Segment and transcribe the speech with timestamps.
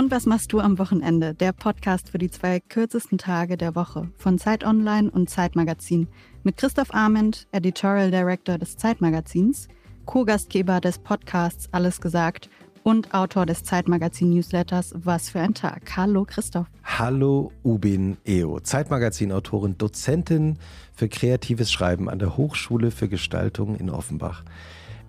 [0.00, 1.34] Und was machst du am Wochenende?
[1.34, 6.08] Der Podcast für die zwei kürzesten Tage der Woche von Zeit Online und Zeit Magazin
[6.42, 9.68] mit Christoph Arment, Editorial Director des Zeitmagazins,
[10.06, 12.48] Co-Gastgeber des Podcasts Alles gesagt
[12.82, 15.94] und Autor des Zeitmagazin-Newsletters Was für ein Tag.
[15.98, 16.66] Hallo Christoph.
[16.82, 20.58] Hallo Ubin Eo, Zeitmagazin-Autorin, Dozentin
[20.94, 24.44] für kreatives Schreiben an der Hochschule für Gestaltung in Offenbach.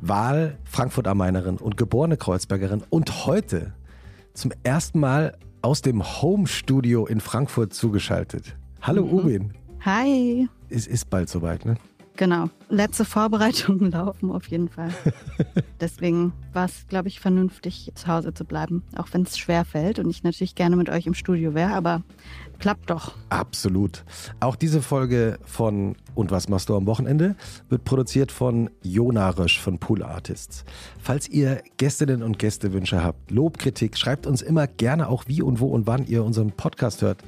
[0.02, 3.72] Wahl Frankfurt am Mainerin und geborene Kreuzbergerin und heute
[4.34, 8.56] zum ersten Mal aus dem Home-Studio in Frankfurt zugeschaltet.
[8.82, 9.14] Hallo mhm.
[9.14, 9.54] Ubin.
[9.82, 10.48] Hi.
[10.70, 11.76] Es ist bald soweit, ne?
[12.18, 12.50] Genau.
[12.70, 14.94] Letzte Vorbereitungen laufen auf jeden Fall.
[15.82, 18.84] Deswegen war es, glaube ich, vernünftig, zu Hause zu bleiben.
[18.96, 22.04] Auch wenn es schwer fällt und ich natürlich gerne mit euch im Studio wäre, aber
[22.62, 23.14] klappt doch.
[23.30, 24.06] Absolut.
[24.40, 27.36] Auch diese Folge von Und was machst du am Wochenende
[27.70, 30.64] wird produziert von Jona Rösch von Pool Artists.
[31.00, 35.68] Falls ihr Gästinnen und Gästewünsche habt, Lobkritik, schreibt uns immer gerne auch wie und wo
[35.68, 37.24] und wann ihr unseren Podcast hört.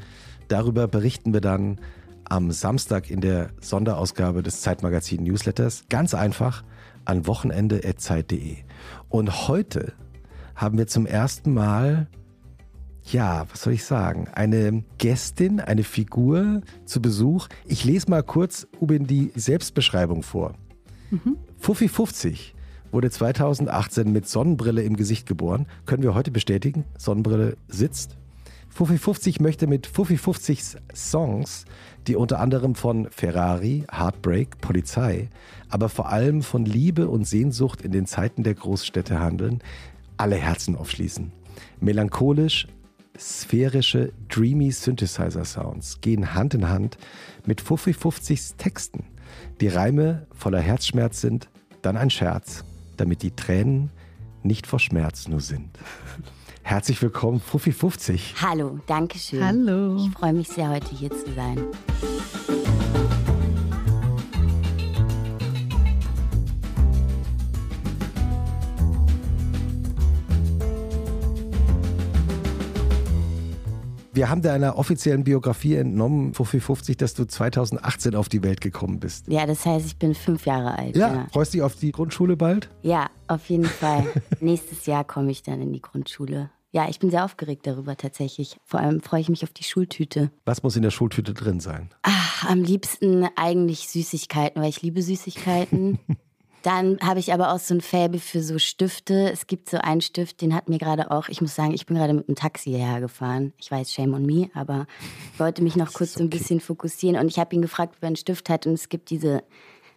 [0.47, 1.79] Darüber berichten wir dann
[2.25, 5.85] am Samstag in der Sonderausgabe des Zeitmagazin Newsletters.
[5.89, 6.63] Ganz einfach
[7.05, 8.57] an wochenende.zeit.de.
[9.09, 9.93] Und heute
[10.55, 12.07] haben wir zum ersten Mal,
[13.05, 17.47] ja, was soll ich sagen, eine Gästin, eine Figur zu Besuch.
[17.65, 20.53] Ich lese mal kurz Ubin die Selbstbeschreibung vor.
[21.11, 21.37] Mhm.
[21.57, 22.55] Fuffi 50
[22.91, 25.67] wurde 2018 mit Sonnenbrille im Gesicht geboren.
[25.85, 26.85] Können wir heute bestätigen?
[26.97, 28.17] Sonnenbrille sitzt.
[28.69, 31.65] Fuffi 50 möchte mit Fuffi 50 Songs
[32.07, 35.29] die unter anderem von Ferrari, Heartbreak, Polizei,
[35.69, 39.59] aber vor allem von Liebe und Sehnsucht in den Zeiten der Großstädte handeln,
[40.17, 41.31] alle Herzen aufschließen.
[41.79, 42.67] Melancholisch,
[43.17, 46.97] sphärische, dreamy Synthesizer-Sounds gehen Hand in Hand
[47.45, 49.05] mit Fuffi 50s Texten.
[49.61, 51.49] Die Reime voller Herzschmerz sind,
[51.81, 52.63] dann ein Scherz,
[52.97, 53.91] damit die Tränen
[54.41, 55.77] nicht vor Schmerz nur sind.
[56.63, 58.35] Herzlich willkommen, Fuffi 50.
[58.41, 59.45] Hallo, danke schön.
[59.45, 59.97] Hallo.
[59.97, 61.59] Ich freue mich sehr, heute hier zu sein.
[74.13, 78.99] Wir haben deiner offiziellen Biografie entnommen, Fuffi 50, dass du 2018 auf die Welt gekommen
[78.99, 79.27] bist.
[79.27, 80.95] Ja, das heißt, ich bin fünf Jahre alt.
[80.95, 81.27] Ja, ja.
[81.31, 82.69] freust du dich auf die Grundschule bald?
[82.83, 84.05] Ja, auf jeden Fall.
[84.39, 86.51] Nächstes Jahr komme ich dann in die Grundschule.
[86.71, 88.57] Ja, ich bin sehr aufgeregt darüber tatsächlich.
[88.65, 90.31] Vor allem freue ich mich auf die Schultüte.
[90.45, 91.89] Was muss in der Schultüte drin sein?
[92.03, 95.97] Ach, am liebsten eigentlich Süßigkeiten, weil ich liebe Süßigkeiten.
[96.63, 99.29] Dann habe ich aber auch so ein Fäbe für so Stifte.
[99.29, 101.97] Es gibt so einen Stift, den hat mir gerade auch, ich muss sagen, ich bin
[101.97, 103.51] gerade mit dem Taxi hierher gefahren.
[103.57, 104.87] Ich weiß, shame on me, aber
[105.33, 107.19] ich wollte mich noch kurz so ein bisschen fokussieren.
[107.19, 108.65] Und ich habe ihn gefragt, ob er einen Stift hat.
[108.65, 109.43] Und es gibt diese,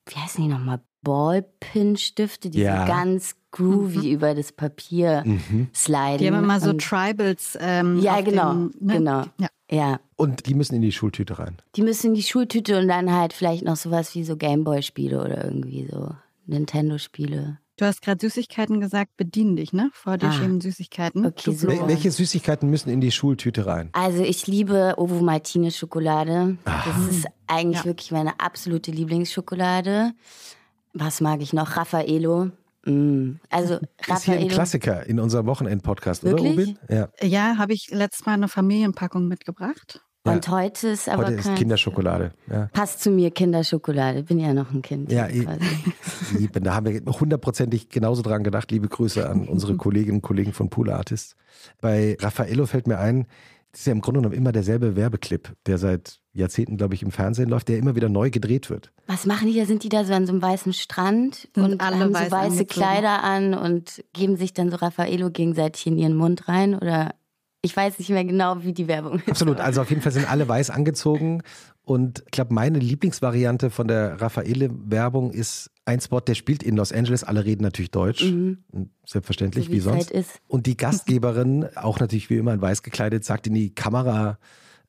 [0.06, 0.80] wie heißen die nochmal?
[1.02, 2.80] Ballpin-Stifte, die ja.
[2.80, 4.12] so ganz groovy mhm.
[4.12, 5.68] über das Papier mhm.
[5.72, 6.18] sliden.
[6.18, 7.56] Die haben immer so Tribals.
[7.60, 8.92] Ähm, ja, genau, dem, ne?
[8.94, 9.22] genau.
[9.38, 9.48] Ja.
[9.70, 10.00] ja.
[10.16, 11.58] Und die müssen in die Schultüte rein?
[11.76, 15.44] Die müssen in die Schultüte und dann halt vielleicht noch sowas wie so Gameboy-Spiele oder
[15.44, 16.10] irgendwie so
[16.46, 17.58] Nintendo-Spiele.
[17.78, 19.90] Du hast gerade Süßigkeiten gesagt, bedien dich, ne?
[19.92, 20.32] Vor dir ah.
[20.32, 21.26] stehen Süßigkeiten.
[21.26, 21.68] Okay, so.
[21.68, 23.90] Welche Süßigkeiten müssen in die Schultüte rein?
[23.92, 26.56] Also ich liebe Ovo Martine Schokolade.
[26.64, 26.90] Aha.
[26.90, 27.84] Das ist eigentlich ja.
[27.84, 30.12] wirklich meine absolute Lieblingsschokolade.
[30.94, 31.76] Was mag ich noch?
[31.76, 32.50] Raffaello.
[32.86, 33.32] Mm.
[33.50, 36.78] Also das ist hier ein Klassiker in unserem Wochenend-Podcast, oder Ubin?
[36.88, 40.00] Ja, ja habe ich letztes Mal eine Familienpackung mitgebracht.
[40.26, 40.32] Ja.
[40.32, 42.32] Und heute ist aber heute ist Kinderschokolade.
[42.50, 42.68] Ja.
[42.72, 44.22] Passt zu mir Kinderschokolade.
[44.22, 45.10] Bin ja noch ein Kind.
[45.12, 45.28] Ja,
[46.38, 48.70] eben, da haben wir hundertprozentig genauso dran gedacht.
[48.70, 51.36] Liebe Grüße an unsere Kolleginnen und Kollegen von Pool Artists.
[51.80, 53.26] Bei Raffaello fällt mir ein,
[53.76, 57.10] das ist ja im Grunde genommen immer derselbe Werbeclip, der seit Jahrzehnten, glaube ich, im
[57.10, 58.90] Fernsehen läuft, der immer wieder neu gedreht wird.
[59.06, 59.66] Was machen die da?
[59.66, 62.36] Sind die da so an so einem weißen Strand und, und alle haben so weiße
[62.36, 62.68] angezogen.
[62.68, 66.74] Kleider an und geben sich dann so Raffaello gegenseitig in ihren Mund rein?
[66.74, 67.14] Oder
[67.66, 69.28] ich weiß nicht mehr genau, wie die Werbung ist.
[69.28, 69.58] Absolut.
[69.58, 71.42] Also auf jeden Fall sind alle weiß angezogen.
[71.84, 76.92] Und ich glaube, meine Lieblingsvariante von der Raffaele-Werbung ist ein Spot, der spielt in Los
[76.92, 77.24] Angeles.
[77.24, 78.24] Alle reden natürlich Deutsch.
[78.24, 78.58] Mhm.
[79.04, 80.14] Selbstverständlich, so wie, wie sonst.
[80.14, 84.38] Halt Und die Gastgeberin, auch natürlich wie immer in weiß gekleidet, sagt in die Kamera,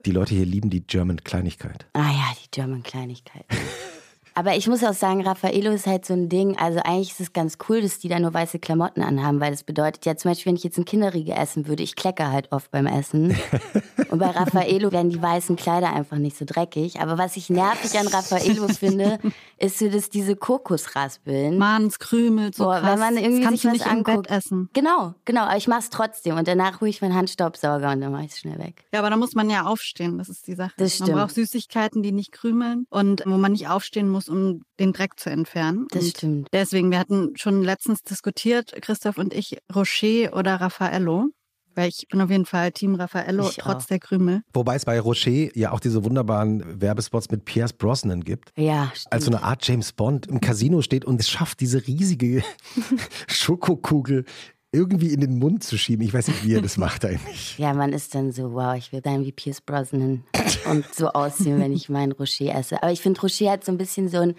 [0.06, 1.88] die Leute hier lieben die German Kleinigkeit.
[1.94, 3.45] Ah ja, die German Kleinigkeit.
[4.38, 6.60] Aber ich muss auch sagen, Raffaello ist halt so ein Ding.
[6.60, 9.63] Also eigentlich ist es ganz cool, dass die da nur weiße Klamotten anhaben, weil das
[9.63, 12.69] bedeutet ja zum Beispiel, wenn ich jetzt ein Kinderriegel essen würde, ich klecke halt oft
[12.69, 13.36] beim Essen.
[14.12, 17.01] Und bei Raffaello werden die weißen Kleider einfach nicht so dreckig.
[17.01, 19.18] Aber was ich nervig an Raffaello finde,
[19.57, 21.57] ist so, dass diese Kokosraspeln.
[21.57, 22.92] Mann, es krümelt so Boah, krass.
[22.92, 24.30] Wenn man irgendwie das sich was nicht anguckt.
[24.30, 24.69] essen.
[24.74, 25.45] Genau, genau.
[25.45, 26.38] Aber ich mach's trotzdem.
[26.38, 28.86] Und danach hole ich meinen Handstaubsauger und dann mache ich es schnell weg.
[28.94, 30.19] Ja, aber da muss man ja aufstehen.
[30.19, 30.74] Das ist die Sache.
[30.78, 31.10] Das stimmt.
[31.10, 35.19] Man braucht Süßigkeiten, die nicht krümeln und wo man nicht aufstehen muss, um den Dreck
[35.19, 35.88] zu entfernen.
[35.91, 36.47] Das und stimmt.
[36.53, 41.27] Deswegen, wir hatten schon letztens diskutiert, Christoph und ich, Rocher oder Raffaello.
[41.75, 43.88] Weil ich bin auf jeden Fall Team Raffaello, Ich trotz auch.
[43.88, 44.41] der Krümel.
[44.51, 48.50] Wobei es bei Rocher ja auch diese wunderbaren Werbespots mit Pierce Brosnan gibt.
[48.57, 49.13] Ja, stimmt.
[49.13, 52.44] Als so eine Art James Bond im Casino steht und es schafft, diese riesige
[53.27, 54.25] Schokokugel
[54.72, 56.06] irgendwie in den Mund zu schieben.
[56.06, 57.58] Ich weiß nicht, wie er das macht eigentlich.
[57.58, 60.24] Ja, man ist dann so, wow, ich will sein wie Pierce Brosnan
[60.69, 62.81] und so aussehen, wenn ich meinen Rocher esse.
[62.84, 64.36] Aber ich finde, Rocher hat so ein bisschen so ein,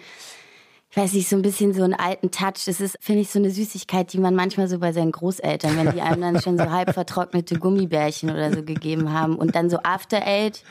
[0.91, 2.65] ich weiß nicht, so ein bisschen so einen alten Touch.
[2.65, 5.91] Das ist, finde ich, so eine Süßigkeit, die man manchmal so bei seinen Großeltern, wenn
[5.91, 9.79] die einem dann schon so halb vertrocknete Gummibärchen oder so gegeben haben und dann so
[9.83, 10.63] After Eight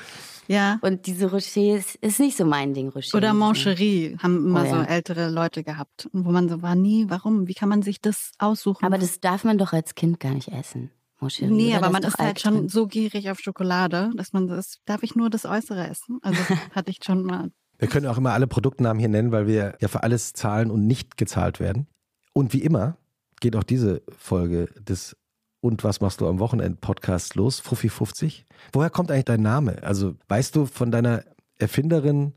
[0.49, 0.79] Ja.
[0.83, 3.17] und diese Rochers ist nicht so mein Ding, Rocher.
[3.17, 4.71] Oder Mancherie haben immer Oh ja.
[4.71, 6.09] so ältere Leute gehabt.
[6.12, 7.47] Wo man so war, nie, warum?
[7.47, 8.85] Wie kann man sich das aussuchen?
[8.85, 10.91] Aber das darf man doch als Kind gar nicht essen.
[11.21, 12.69] Moncherie, nee, aber Das man ist halt alt schon drin.
[12.69, 16.19] so gierig auf Schokolade, dass man das, darf ich nur das Äußere essen?
[16.23, 16.41] Also
[16.75, 17.50] hatte ich schon mal.
[17.79, 20.87] Wir können auch immer alle Produktnamen hier nennen, weil wir ja für alles zahlen und
[20.87, 21.87] nicht gezahlt werden.
[22.33, 22.97] Und wie immer
[23.41, 25.17] geht auch diese Folge des
[25.61, 28.45] Und was machst du am Wochenende Podcast los, Fuffi 50.
[28.73, 29.83] Woher kommt eigentlich dein Name?
[29.83, 31.25] Also weißt du von deiner
[31.59, 32.35] Erfinderin,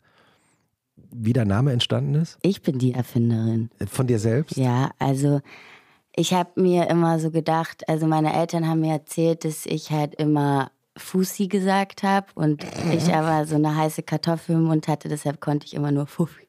[1.11, 2.39] wie dein Name entstanden ist?
[2.41, 3.69] Ich bin die Erfinderin.
[3.87, 4.57] Von dir selbst?
[4.57, 5.41] Ja, also
[6.15, 10.15] ich habe mir immer so gedacht, also meine Eltern haben mir erzählt, dass ich halt
[10.15, 15.39] immer Fussi gesagt habe und ich aber so eine heiße Kartoffel im Mund hatte, deshalb
[15.39, 16.47] konnte ich immer nur Fuffi,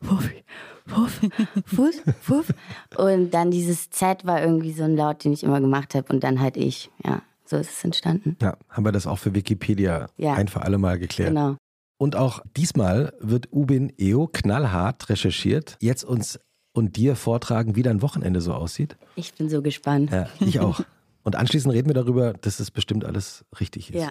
[0.00, 0.44] Fuffi,
[0.86, 1.30] Fuffi,
[1.64, 2.52] Fuss, Fuff.
[2.96, 6.22] Und dann dieses Z war irgendwie so ein Laut, den ich immer gemacht habe und
[6.22, 6.90] dann halt ich.
[7.04, 8.36] Ja, so ist es entstanden.
[8.42, 10.34] Ja, haben wir das auch für Wikipedia Ja.
[10.34, 11.30] ein für alle Mal geklärt.
[11.30, 11.56] Genau.
[11.96, 16.38] Und auch diesmal wird Ubin Eo knallhart recherchiert, jetzt uns
[16.72, 18.96] und dir vortragen, wie dein Wochenende so aussieht.
[19.14, 20.10] Ich bin so gespannt.
[20.10, 20.80] Ja, ich auch.
[21.26, 24.02] Und anschließend reden wir darüber, dass es bestimmt alles richtig ist.
[24.02, 24.10] Ja.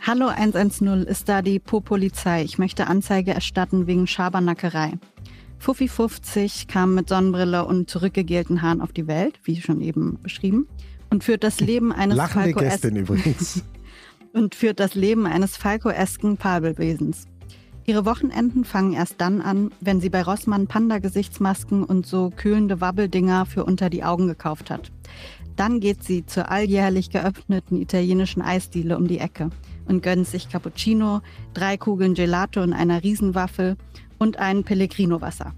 [0.00, 2.44] Hallo 110, ist da die Po-Polizei.
[2.44, 4.92] Ich möchte Anzeige erstatten wegen Schabernackerei.
[5.58, 10.68] Fuffi 50 kam mit Sonnenbrille und zurückgegelten Haaren auf die Welt, wie schon eben beschrieben,
[11.10, 13.64] und führt das Leben eines Lachende Gästin übrigens.
[14.32, 17.26] und führt das Leben eines Falco-esken Fabelwesens.
[17.84, 23.46] Ihre Wochenenden fangen erst dann an, wenn sie bei Rossmann Panda-Gesichtsmasken und so kühlende Wabbeldinger
[23.46, 24.92] für unter die Augen gekauft hat.
[25.56, 29.50] Dann geht sie zur alljährlich geöffneten italienischen Eisdiele um die Ecke
[29.86, 31.20] und gönnt sich Cappuccino,
[31.54, 33.76] drei Kugeln Gelato in einer Riesenwaffel
[34.18, 35.54] und ein Pellegrino-Wasser.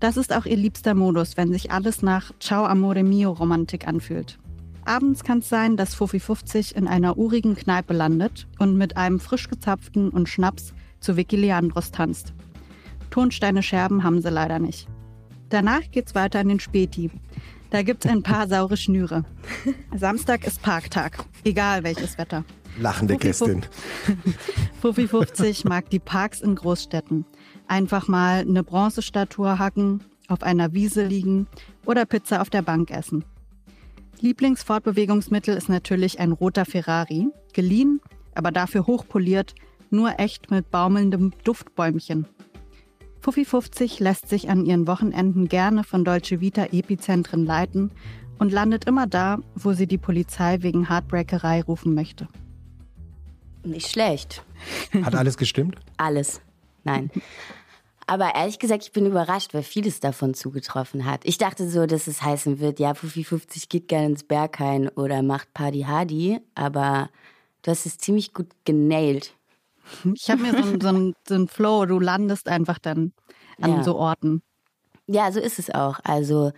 [0.00, 4.38] Das ist auch ihr liebster Modus, wenn sich alles nach Ciao Amore Mio Romantik anfühlt.
[4.86, 9.20] Abends kann es sein, dass Fuffi 50 in einer urigen Kneipe landet und mit einem
[9.20, 12.32] frisch gezapften und Schnaps zu Vicky Leandros tanzt.
[13.10, 14.88] Tonsteine Scherben haben sie leider nicht.
[15.50, 17.10] Danach geht's weiter in den Späti.
[17.70, 19.24] Da gibt's ein paar saure Schnüre.
[19.94, 22.44] Samstag ist Parktag, egal welches Wetter.
[22.78, 23.62] Lachende Fuffi, Gästin.
[24.80, 27.24] Fuffi 50 mag die Parks in Großstädten.
[27.66, 31.46] Einfach mal eine Bronzestatue hacken, auf einer Wiese liegen
[31.84, 33.24] oder Pizza auf der Bank essen.
[34.20, 38.00] Lieblingsfortbewegungsmittel ist natürlich ein roter Ferrari, geliehen,
[38.34, 39.54] aber dafür hochpoliert,
[39.90, 42.26] nur echt mit baumelndem Duftbäumchen.
[43.20, 47.90] Fuffi 50 lässt sich an ihren Wochenenden gerne von Dolce Vita Epizentren leiten
[48.38, 52.28] und landet immer da, wo sie die Polizei wegen Heartbreakerei rufen möchte.
[53.62, 54.42] Nicht schlecht.
[55.02, 55.76] Hat alles gestimmt?
[55.96, 56.40] Alles.
[56.84, 57.10] Nein.
[58.06, 61.20] Aber ehrlich gesagt, ich bin überrascht, weil vieles davon zugetroffen hat.
[61.24, 65.22] Ich dachte so, dass es heißen wird, ja, Fufi 50 geht gerne ins Berghain oder
[65.22, 67.10] macht Party Hardy, aber
[67.62, 69.34] du hast es ziemlich gut genailt.
[70.14, 73.12] Ich habe mir so einen so so ein Flow, du landest einfach dann
[73.60, 73.82] an Ja.
[73.84, 74.42] so Orten.
[75.06, 76.00] Ja, so ist es auch.
[76.04, 76.52] Also,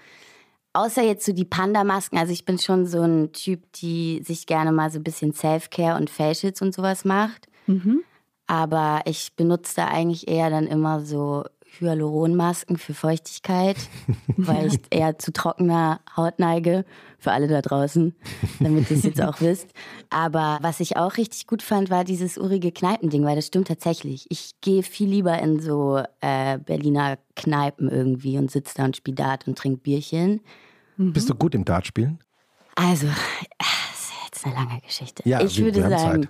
[0.72, 4.72] außer jetzt so die Panda-Masken, also ich bin schon so ein Typ, die sich gerne
[4.72, 7.48] mal so ein bisschen Self-Care und Facials und sowas macht.
[8.46, 11.44] Aber ich benutze da eigentlich eher dann immer so
[11.78, 13.76] Hyaluronmasken für Feuchtigkeit,
[14.36, 16.84] weil ich eher zu trockener Haut neige.
[17.18, 18.16] Für alle da draußen,
[18.58, 19.68] damit ihr es jetzt auch wisst.
[20.10, 24.26] Aber was ich auch richtig gut fand, war dieses urige Kneipending, weil das stimmt tatsächlich.
[24.28, 29.14] Ich gehe viel lieber in so äh, Berliner Kneipen irgendwie und sitze da und spiele
[29.14, 30.40] Dart und trinke Bierchen.
[30.96, 32.18] Bist du gut im Dartspielen?
[32.74, 33.06] Also,
[34.44, 35.22] ist eine lange Geschichte.
[35.28, 36.28] Ja, ich wir- würde wir sagen,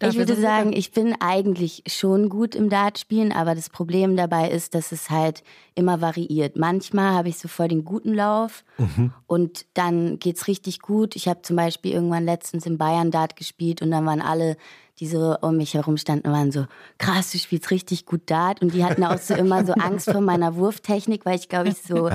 [0.00, 4.74] ich würde sagen, ich bin eigentlich schon gut im Dartspielen, aber das Problem dabei ist,
[4.74, 5.42] dass es halt
[5.74, 6.56] immer variiert.
[6.56, 9.12] Manchmal habe ich so voll den guten Lauf Mhm.
[9.26, 11.16] und dann geht's richtig gut.
[11.16, 14.56] Ich habe zum Beispiel irgendwann letztens in Bayern Dart gespielt und dann waren alle,
[15.00, 16.66] die so um mich herum standen, waren so,
[16.98, 18.60] krass, du spielst richtig gut Dart.
[18.62, 21.76] Und die hatten auch so immer so Angst vor meiner Wurftechnik, weil ich glaube ich
[21.82, 22.08] so,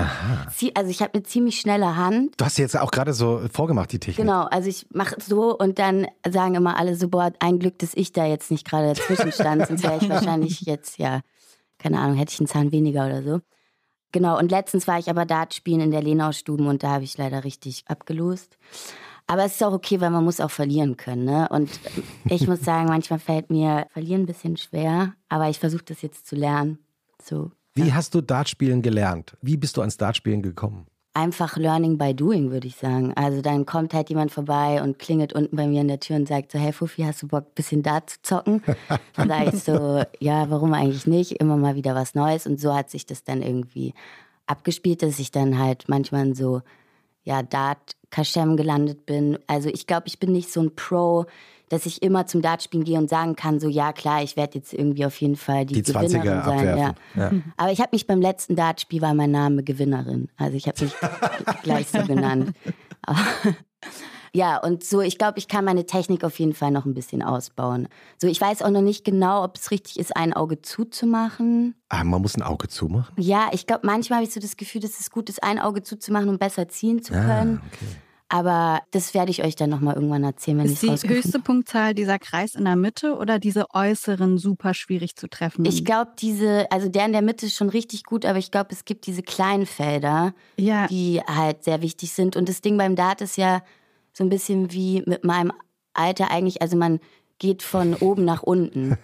[0.56, 3.92] zie- also ich habe eine ziemlich schnelle Hand Du hast jetzt auch gerade so vorgemacht,
[3.92, 4.26] die Technik.
[4.26, 7.94] Genau, also ich mache so und dann sagen immer alle so, boah, ein Glück, dass
[7.94, 11.20] ich da jetzt nicht gerade dazwischen stand, sonst wäre ich wahrscheinlich jetzt, ja,
[11.78, 13.40] keine Ahnung, hätte ich einen Zahn weniger oder so.
[14.12, 17.18] Genau, und letztens war ich aber Dart spielen in der Lenau-Stuben und da habe ich
[17.18, 18.56] leider richtig abgelost.
[19.26, 21.24] Aber es ist auch okay, weil man muss auch verlieren können.
[21.24, 21.48] Ne?
[21.48, 21.80] Und
[22.26, 26.26] ich muss sagen, manchmal fällt mir Verlieren ein bisschen schwer, aber ich versuche das jetzt
[26.26, 26.78] zu lernen.
[27.22, 27.50] So.
[27.74, 29.36] Wie hast du Dartspielen gelernt?
[29.40, 30.86] Wie bist du ans Dartspielen gekommen?
[31.14, 33.12] Einfach Learning by Doing, würde ich sagen.
[33.14, 36.28] Also dann kommt halt jemand vorbei und klingelt unten bei mir in der Tür und
[36.28, 38.62] sagt so, hey Fufi, hast du Bock, ein bisschen Dart zu zocken?
[39.14, 41.40] Dann sage ich so, ja, warum eigentlich nicht?
[41.40, 42.46] Immer mal wieder was Neues.
[42.46, 43.94] Und so hat sich das dann irgendwie
[44.46, 46.62] abgespielt, dass ich dann halt manchmal so,
[47.22, 49.38] ja, Dart Kaschem gelandet bin.
[49.48, 51.26] Also ich glaube, ich bin nicht so ein Pro,
[51.68, 54.72] dass ich immer zum Dartspielen gehe und sagen kann, so ja klar, ich werde jetzt
[54.72, 56.64] irgendwie auf jeden Fall die, Die Gewinnerin 20er sein.
[56.64, 56.86] Ja.
[56.86, 56.94] abwerfen.
[57.16, 57.52] Ja.
[57.56, 60.28] Aber ich habe mich beim letzten Dartspiel war mein Name Gewinnerin.
[60.36, 60.94] Also ich habe mich
[61.64, 62.52] gleich so genannt.
[64.36, 67.22] Ja, und so, ich glaube, ich kann meine Technik auf jeden Fall noch ein bisschen
[67.22, 67.86] ausbauen.
[68.18, 71.76] So, ich weiß auch noch nicht genau, ob es richtig ist, ein Auge zuzumachen.
[71.88, 73.14] Ah, man muss ein Auge zumachen?
[73.16, 75.84] Ja, ich glaube, manchmal habe ich so das Gefühl, dass es gut ist, ein Auge
[75.84, 77.60] zuzumachen, um besser ziehen zu können.
[77.62, 77.86] Ah, okay.
[78.28, 81.94] Aber das werde ich euch dann nochmal irgendwann erzählen, wenn ich Ist die höchste Punktzahl
[81.94, 85.64] dieser Kreis in der Mitte oder diese äußeren super schwierig zu treffen?
[85.66, 88.70] Ich glaube, diese, also der in der Mitte ist schon richtig gut, aber ich glaube,
[88.72, 92.34] es gibt diese kleinen Felder, ja, die halt sehr wichtig sind.
[92.34, 93.62] Und das Ding beim Dart ist ja
[94.12, 95.52] so ein bisschen wie mit meinem
[95.92, 97.00] Alter eigentlich, also man
[97.38, 98.96] geht von oben nach unten.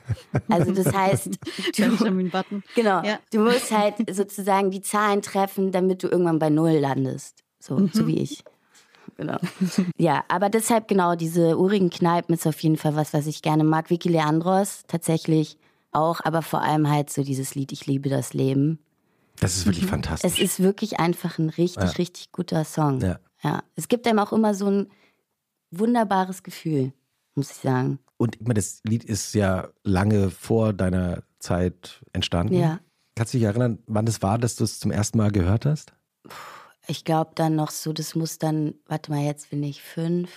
[0.49, 1.27] Also das heißt,
[1.77, 2.33] du,
[2.75, 3.19] genau, Ja.
[3.33, 7.43] du musst halt sozusagen die Zahlen treffen, damit du irgendwann bei Null landest.
[7.59, 8.43] So, so wie ich.
[9.17, 9.39] Genau.
[9.97, 13.65] Ja, aber deshalb genau, diese urigen Kneipen ist auf jeden Fall was, was ich gerne
[13.65, 13.91] mag.
[13.91, 15.57] Vicky Leandros tatsächlich
[15.93, 18.79] auch, aber vor allem halt so dieses Lied Ich liebe das Leben.
[19.41, 20.31] Das ist wirklich fantastisch.
[20.33, 21.91] Es ist wirklich einfach ein richtig, Ja.
[21.91, 23.01] richtig guter Song.
[23.01, 23.19] Ja.
[23.43, 23.63] ja.
[23.77, 24.89] Es gibt einem auch immer so ein
[25.71, 26.93] wunderbares Gefühl,
[27.35, 27.99] muss ich sagen.
[28.17, 32.55] Und ich meine, das Lied ist ja lange vor deiner Zeit entstanden.
[32.55, 32.81] Ja.
[33.17, 35.95] Kannst du dich erinnern, wann das war, dass du es zum ersten Mal gehört hast?
[36.87, 40.31] Ich glaube dann noch so, das muss dann, warte mal, jetzt bin ich fünf.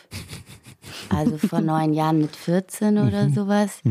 [1.09, 3.81] Also vor neun Jahren mit 14 oder sowas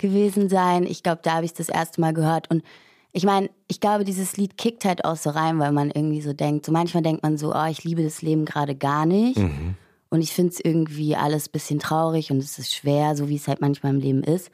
[0.00, 0.84] gewesen sein.
[0.84, 2.50] Ich glaube, da habe ich das erste Mal gehört.
[2.50, 2.62] Und
[3.12, 6.32] ich meine, ich glaube, dieses Lied kickt halt auch so rein, weil man irgendwie so
[6.32, 9.38] denkt, so manchmal denkt man so, oh, ich liebe das Leben gerade gar nicht.
[10.10, 13.36] Und ich finde es irgendwie alles ein bisschen traurig und es ist schwer, so wie
[13.36, 14.50] es halt manchmal im Leben ist.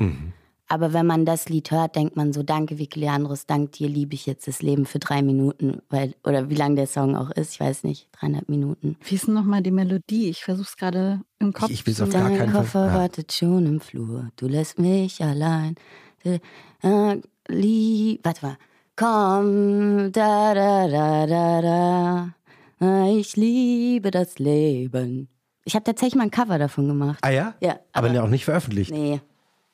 [0.71, 4.15] Aber wenn man das Lied hört, denkt man so, danke Vicky Leandros, dank dir liebe
[4.15, 5.81] ich jetzt das Leben für drei Minuten.
[5.89, 8.97] Weil, oder wie lang der Song auch ist, ich weiß nicht, dreieinhalb Minuten.
[9.03, 10.29] Wie ist denn nochmal die Melodie?
[10.29, 11.71] Ich versuche es gerade im Kopf.
[11.71, 12.63] Ich will es zu- auf gar Dein keinen Fall.
[12.63, 12.95] Koffer Ja.
[12.95, 15.75] wartet schon im Flur, du lässt mich allein.
[16.23, 17.17] Äh,
[17.49, 18.57] lieb, warte mal.
[18.95, 22.35] Komm, da, da, da, da, da.
[22.81, 25.29] Äh, Ich liebe das Leben.
[25.65, 27.19] Ich habe tatsächlich mal ein Cover davon gemacht.
[27.23, 27.55] Ah ja?
[27.61, 28.91] Ja, Aber, aber- auch nicht veröffentlicht.
[28.91, 29.21] Nee.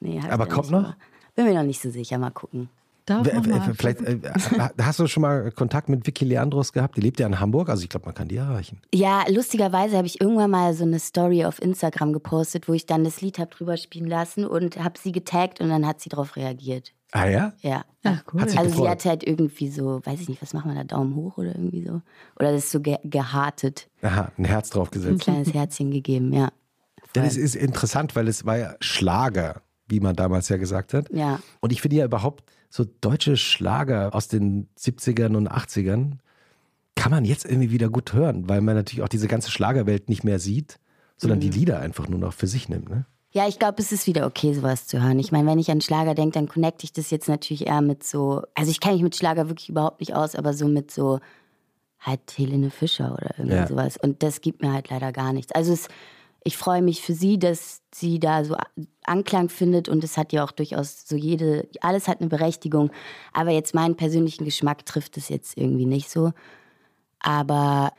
[0.04, 0.82] Nee Aber kommt noch?
[0.82, 0.99] gemacht.
[1.34, 2.68] Bin mir noch nicht so sicher, mal gucken.
[3.06, 3.75] Darf wer- mal.
[3.75, 4.18] Vielleicht äh,
[4.80, 6.96] hast du schon mal Kontakt mit Vicky Leandros gehabt?
[6.96, 8.80] Die lebt ja in Hamburg, also ich glaube, man kann die erreichen.
[8.94, 13.04] Ja, lustigerweise habe ich irgendwann mal so eine Story auf Instagram gepostet, wo ich dann
[13.04, 16.37] das Lied habe drüber spielen lassen und habe sie getaggt und dann hat sie darauf
[16.37, 16.92] reagiert.
[17.12, 17.52] Ah ja?
[17.61, 17.84] Ja.
[18.04, 18.40] Ach, cool.
[18.42, 21.37] Also sie hat halt irgendwie so, weiß ich nicht, was machen wir da, Daumen hoch
[21.37, 22.00] oder irgendwie so.
[22.40, 25.20] Oder das ist so ge gehartet, Aha, ein Herz drauf ein gesetzt.
[25.23, 26.49] kleines Herzchen gegeben, ja.
[27.12, 29.61] Das ist interessant, weil es war ja Schlager,
[29.94, 31.08] wie man damals ja gesagt hat.
[31.12, 31.40] Ja.
[31.60, 36.18] Und ich finde ja überhaupt so deutsche Schlager aus den 70ern und 80ern
[36.96, 40.24] kann man jetzt irgendwie wieder gut hören, weil man natürlich auch diese ganze Schlagerwelt nicht
[40.24, 40.78] mehr sieht,
[41.16, 41.42] sondern Mhm.
[41.42, 42.88] die Lieder einfach nur noch für sich nimmt.
[42.88, 43.06] Ne?
[43.30, 45.18] Ja, ich glaube, es ist wieder okay, sowas zu hören.
[45.18, 48.02] Ich meine, wenn ich an Schlager denke, dann connecte ich das jetzt natürlich eher mit
[48.04, 51.20] so, also ich kenne mich mit Schlager wirklich überhaupt nicht aus, aber so mit so
[52.00, 53.66] halt Helene Fischer oder irgendwie Ja.
[53.66, 53.96] sowas.
[53.96, 55.52] Und das gibt mir halt leider gar nichts.
[55.52, 55.88] Also es,
[56.44, 58.54] ich freue mich für sie, dass sie da so
[59.04, 62.90] Anklang findet und es hat ja auch durchaus so jede, alles hat eine Berechtigung.
[63.32, 66.32] Aber jetzt meinen persönlichen Geschmack trifft es jetzt irgendwie nicht so.
[67.18, 67.92] Aber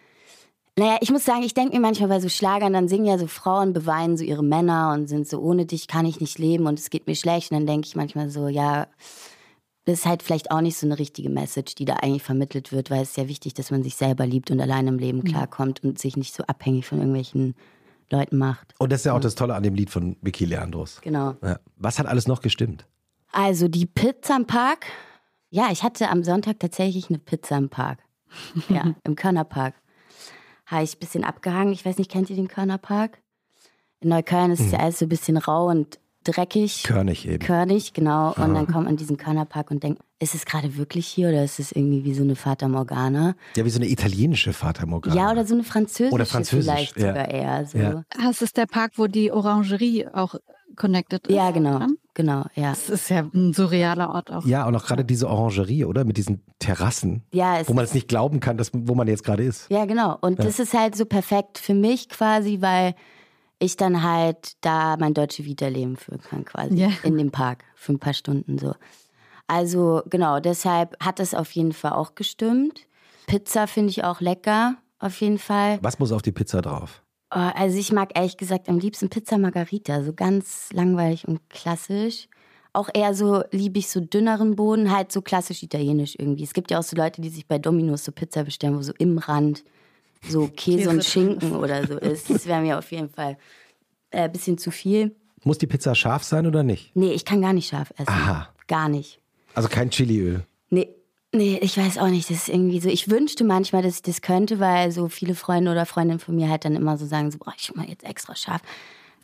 [0.78, 3.26] naja, ich muss sagen, ich denke mir manchmal bei so Schlagern, dann singen ja so
[3.26, 6.78] Frauen, beweinen so ihre Männer und sind so, ohne dich kann ich nicht leben und
[6.78, 7.52] es geht mir schlecht.
[7.52, 8.88] Und dann denke ich manchmal so, ja,
[9.86, 12.92] das ist halt vielleicht auch nicht so eine richtige Message, die da eigentlich vermittelt wird,
[12.92, 15.84] weil es ist ja wichtig, dass man sich selber liebt und allein im Leben klarkommt
[15.84, 17.56] und sich nicht so abhängig von irgendwelchen
[18.12, 18.74] Leuten macht.
[18.78, 21.02] Und das ist ja auch das Tolle an dem Lied von Vicky Leandros.
[21.02, 21.36] Genau.
[21.42, 21.60] Ja.
[21.78, 22.86] Was hat alles noch gestimmt?
[23.32, 24.86] Also die Pizza im Park.
[25.50, 28.00] Ja, ich hatte am Sonntag tatsächlich eine Pizza im Park.
[28.70, 29.76] Ja, im Körnerpark.
[30.66, 31.72] Habe ich ein bisschen abgehangen.
[31.74, 33.22] Ich weiß nicht, kennt ihr den Körnerpark?
[34.02, 36.84] In Neukölln ist es ja alles so ein bisschen rau und dreckig.
[36.84, 37.40] Körnig eben.
[37.40, 38.34] Körnig, genau.
[38.34, 41.44] Und dann kommt man in diesen Körnerpark und denkt, ist es gerade wirklich hier oder
[41.44, 43.36] ist es irgendwie wie so eine Fata Morgana?
[43.56, 45.16] Ja, wie so eine italienische Fata Morgana.
[45.16, 47.08] Ja, oder so eine französische Oder französisch, vielleicht ja.
[47.08, 47.66] sogar eher.
[47.66, 47.78] So.
[47.78, 48.04] Ja.
[48.22, 50.36] Das ist der Park, wo die Orangerie auch
[50.76, 51.36] connected ist.
[51.36, 51.78] Ja, genau.
[51.80, 51.98] dran?
[52.16, 52.70] genau, ja.
[52.70, 54.46] Das ist ja ein surrealer Ort auch.
[54.46, 56.06] Ja, und auch gerade diese Orangerie, oder?
[56.06, 59.24] Mit diesen Terrassen, Ja, es wo man es nicht glauben kann, dass, wo man jetzt
[59.24, 59.70] gerade ist.
[59.70, 60.18] Ja, genau.
[60.22, 62.96] Und das ist halt so perfekt für mich quasi, weil
[63.60, 66.76] ich dann halt da mein deutsche Vita-Leben führen kann, quasi.
[66.76, 66.90] Ja.
[67.04, 68.74] In dem Park für ein paar Stunden so.
[69.48, 72.82] Also, genau, deshalb hat das auf jeden Fall auch gestimmt.
[73.28, 75.80] Pizza finde ich auch lecker, auf jeden Fall.
[75.82, 77.04] Was muss auf die Pizza drauf?
[77.34, 82.28] Oh, Also ich mag ehrlich gesagt am liebsten Pizza Margarita, so ganz langweilig und klassisch.
[82.74, 86.44] Auch eher so liebe ich so dünneren Boden, halt so klassisch italienisch irgendwie.
[86.44, 88.94] Es gibt ja auch so Leute, die sich bei Dominos so Pizza bestellen, wo so
[88.98, 89.64] im Rand
[90.30, 92.30] so Käse, Käse und Schinken oder so ist.
[92.30, 93.38] Das wäre mir auf jeden Fall
[94.12, 95.16] äh, ein bisschen zu viel.
[95.44, 96.96] Muss die Pizza scharf sein oder nicht?
[96.96, 98.08] Nee, ich kann gar nicht scharf essen.
[98.10, 98.50] Aha.
[98.68, 99.20] Gar nicht.
[99.54, 100.44] Also kein Chiliöl.
[100.70, 100.90] Nee,
[101.32, 102.30] nee, ich weiß auch nicht.
[102.30, 102.90] Das ist irgendwie so.
[102.90, 106.50] Ich wünschte manchmal, dass ich das könnte, weil so viele Freunde oder Freundinnen von mir
[106.50, 108.62] halt dann immer so sagen: so, boah, ich mal jetzt extra scharf.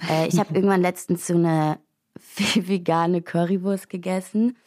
[0.09, 1.79] Äh, ich habe irgendwann letztens so eine
[2.55, 4.57] vegane Currywurst gegessen.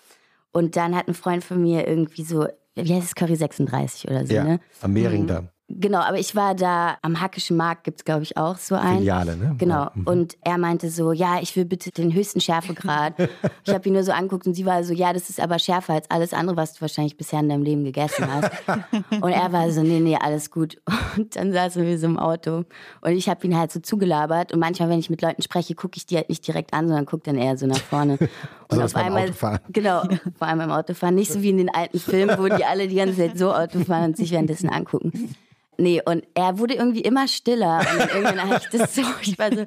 [0.53, 4.25] Und dann hat ein Freund von mir irgendwie so, wie heißt es, Curry 36 oder
[4.27, 4.61] so, Ja, ne?
[4.83, 5.49] am Mehringdamm.
[5.69, 8.99] Genau, aber ich war da am Hackischen Markt, gibt's glaube ich auch so einen.
[8.99, 9.55] Filiale, ne?
[9.57, 9.89] Genau.
[9.95, 10.07] Mhm.
[10.07, 13.15] Und er meinte so, ja, ich will bitte den höchsten Schärfegrad.
[13.65, 15.95] ich habe ihn nur so angeguckt und sie war so, ja, das ist aber schärfer
[15.95, 18.51] als alles andere, was du wahrscheinlich bisher in deinem Leben gegessen hast.
[19.23, 20.83] und er war so, nee, nee, alles gut.
[21.17, 22.65] Und dann saßen wir so im Auto
[23.01, 25.97] und ich habe ihn halt so zugelabert und manchmal, wenn ich mit Leuten spreche, gucke
[25.97, 28.19] ich die halt nicht direkt an, sondern gucke dann eher so nach vorne.
[28.65, 29.59] Und Besonders beim Autofahren.
[29.69, 30.03] Genau,
[30.39, 31.15] vor allem beim Autofahren.
[31.15, 33.81] Nicht so wie in den alten Filmen, wo die alle die ganze Zeit so Auto
[33.81, 35.35] fahren und sich währenddessen angucken.
[35.79, 37.79] Nee, und er wurde irgendwie immer stiller.
[37.81, 39.65] Und irgendwann habe ich das so, ich war so,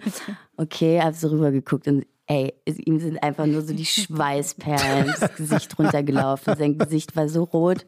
[0.57, 5.35] okay, hab so rübergeguckt und ey, es- ihm sind einfach nur so die Schweißperlen ins
[5.35, 6.55] Gesicht runtergelaufen.
[6.57, 7.85] Sein Gesicht war so rot.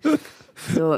[0.75, 0.97] So.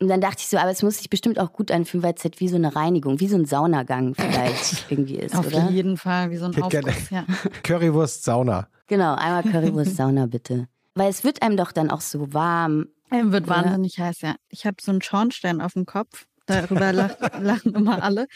[0.00, 2.22] Und dann dachte ich so, aber es muss sich bestimmt auch gut anfühlen, weil es
[2.22, 5.68] halt wie so eine Reinigung, wie so ein Saunagang vielleicht irgendwie ist, Auf oder?
[5.70, 7.10] jeden Fall, wie so ein Aufguss.
[7.10, 7.24] Ja.
[7.64, 8.68] Currywurst, Sauna.
[8.86, 10.68] Genau, einmal Currywurst Sauna bitte.
[10.94, 12.86] Weil es wird einem doch dann auch so warm.
[13.10, 13.56] Ähm, Wird Oder?
[13.56, 14.34] wahnsinnig heiß, ja.
[14.50, 16.26] Ich habe so einen Schornstein auf dem Kopf.
[16.48, 18.26] Darüber lach, lachen immer alle.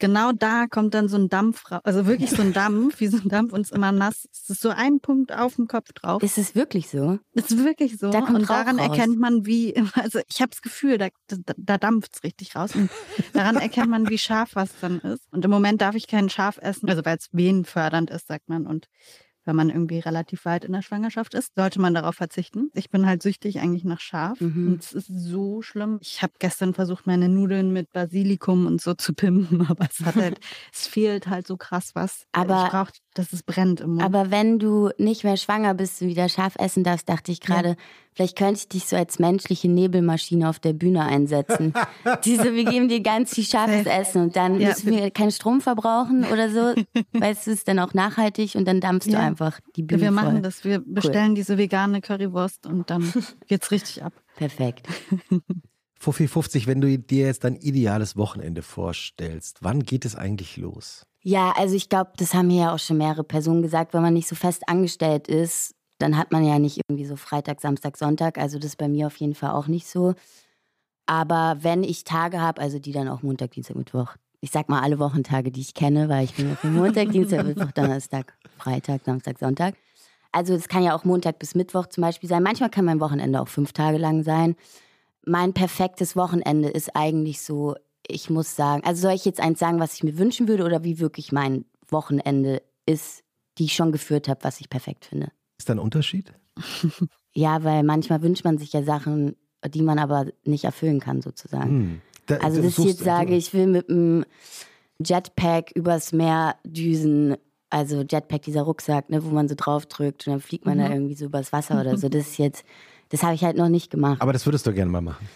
[0.00, 1.80] Genau da kommt dann so ein Dampf raus.
[1.84, 4.28] Also wirklich so ein Dampf, wie so ein Dampf und ist immer nass.
[4.32, 6.20] Es ist so ein Punkt auf dem Kopf drauf.
[6.20, 7.20] Ist es wirklich so?
[7.32, 8.10] Ist wirklich so.
[8.10, 8.88] Da kommt und daran raus.
[8.88, 12.74] erkennt man, wie, also ich habe das Gefühl, da, da, da dampft es richtig raus.
[12.74, 12.90] Und
[13.34, 15.22] daran erkennt man, wie scharf was dann ist.
[15.30, 18.66] Und im Moment darf ich keinen Schaf essen, also weil es venenfördernd ist, sagt man.
[18.66, 18.88] Und
[19.44, 22.70] wenn man irgendwie relativ weit in der Schwangerschaft ist, sollte man darauf verzichten.
[22.74, 24.40] Ich bin halt süchtig eigentlich nach Schaf.
[24.40, 24.68] Mhm.
[24.68, 25.98] Und es ist so schlimm.
[26.00, 30.16] Ich habe gestern versucht, meine Nudeln mit Basilikum und so zu pimpen, aber es hat
[30.16, 30.40] halt,
[30.72, 32.26] es fehlt halt so krass was.
[32.32, 34.02] Aber- ich brauche, dass es brennt im Mund.
[34.02, 37.76] Aber wenn du nicht mehr schwanger bist und wieder scharf essen darfst, dachte ich gerade,
[38.14, 41.72] vielleicht könnte ich dich so als menschliche Nebelmaschine auf der Bühne einsetzen.
[42.24, 43.86] Diese, wir geben dir ganz viel scharfes.
[43.86, 46.74] Essen und dann Ja, müssen wir keinen Strom verbrauchen oder so.
[47.12, 49.20] weißt du, ist dann auch nachhaltig und dann dampfst du Ja.
[49.20, 50.42] einfach die Bühne wir machen voll.
[50.42, 50.64] das.
[50.64, 53.02] Wir bestellen diese vegane Currywurst und dann
[53.48, 54.12] geht's richtig ab.
[54.36, 54.86] Perfekt.
[56.02, 61.04] Fuffi 50, wenn du dir jetzt dein ideales Wochenende vorstellst, wann geht es eigentlich los?
[61.22, 64.14] Ja, also ich glaube, das haben hier ja auch schon mehrere Personen gesagt, wenn man
[64.14, 68.38] nicht so fest angestellt ist, dann hat man ja nicht irgendwie so Freitag, Samstag, Sonntag.
[68.38, 70.14] Also das ist bei mir auf jeden Fall auch nicht so.
[71.04, 74.80] Aber wenn ich Tage habe, also die dann auch Montag, Dienstag, Mittwoch, ich sag mal
[74.80, 79.02] alle Wochentage, die ich kenne, weil ich bin ja für Montag, Dienstag, Mittwoch, Donnerstag, Freitag,
[79.04, 79.74] Samstag, Sonntag.
[80.32, 82.42] Also es kann ja auch Montag bis Mittwoch zum Beispiel sein.
[82.42, 84.56] Manchmal kann mein Wochenende auch fünf Tage lang sein.
[85.26, 87.74] Mein perfektes Wochenende ist eigentlich so,
[88.06, 90.82] ich muss sagen, also soll ich jetzt eins sagen, was ich mir wünschen würde oder
[90.84, 93.22] wie wirklich mein Wochenende ist,
[93.58, 95.30] die ich schon geführt habe, was ich perfekt finde?
[95.58, 96.32] Ist da ein Unterschied?
[97.32, 99.36] Ja, weil manchmal wünscht man sich ja Sachen,
[99.68, 101.70] die man aber nicht erfüllen kann, sozusagen.
[101.70, 102.00] Hm.
[102.26, 104.24] Da- Also, dass ich jetzt sage, ich will mit einem
[105.04, 107.36] Jetpack übers Meer düsen,
[107.70, 111.14] also Jetpack, dieser Rucksack, ne, wo man so draufdrückt und dann fliegt man da irgendwie
[111.14, 112.08] so übers Wasser oder so.
[112.08, 112.64] Das ist jetzt,
[113.10, 114.22] das habe ich halt noch nicht gemacht.
[114.22, 115.28] Aber das würdest du gerne mal machen.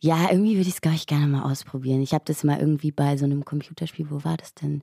[0.00, 2.02] Ja, irgendwie würde ich es, glaube ich, gerne mal ausprobieren.
[2.02, 4.82] Ich habe das mal irgendwie bei so einem Computerspiel, wo war das denn?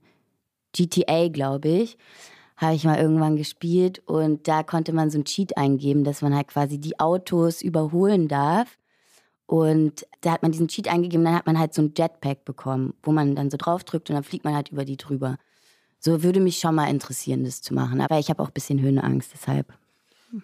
[0.74, 1.98] GTA, glaube ich,
[2.58, 6.34] habe ich mal irgendwann gespielt und da konnte man so ein Cheat eingeben, dass man
[6.34, 8.78] halt quasi die Autos überholen darf.
[9.46, 12.94] Und da hat man diesen Cheat eingegeben, dann hat man halt so ein Jetpack bekommen,
[13.04, 15.38] wo man dann so draufdrückt und dann fliegt man halt über die drüber.
[16.00, 18.00] So würde mich schon mal interessieren, das zu machen.
[18.00, 19.74] Aber ich habe auch ein bisschen Höhenangst, deshalb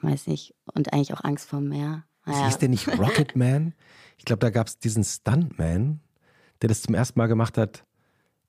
[0.02, 0.54] weiß nicht.
[0.73, 2.04] Und eigentlich auch Angst vor dem Meer.
[2.26, 3.73] Das hieß der nicht Rocket Man?
[4.17, 6.00] Ich glaube, da gab es diesen Stuntman,
[6.62, 7.84] der das zum ersten Mal gemacht hat,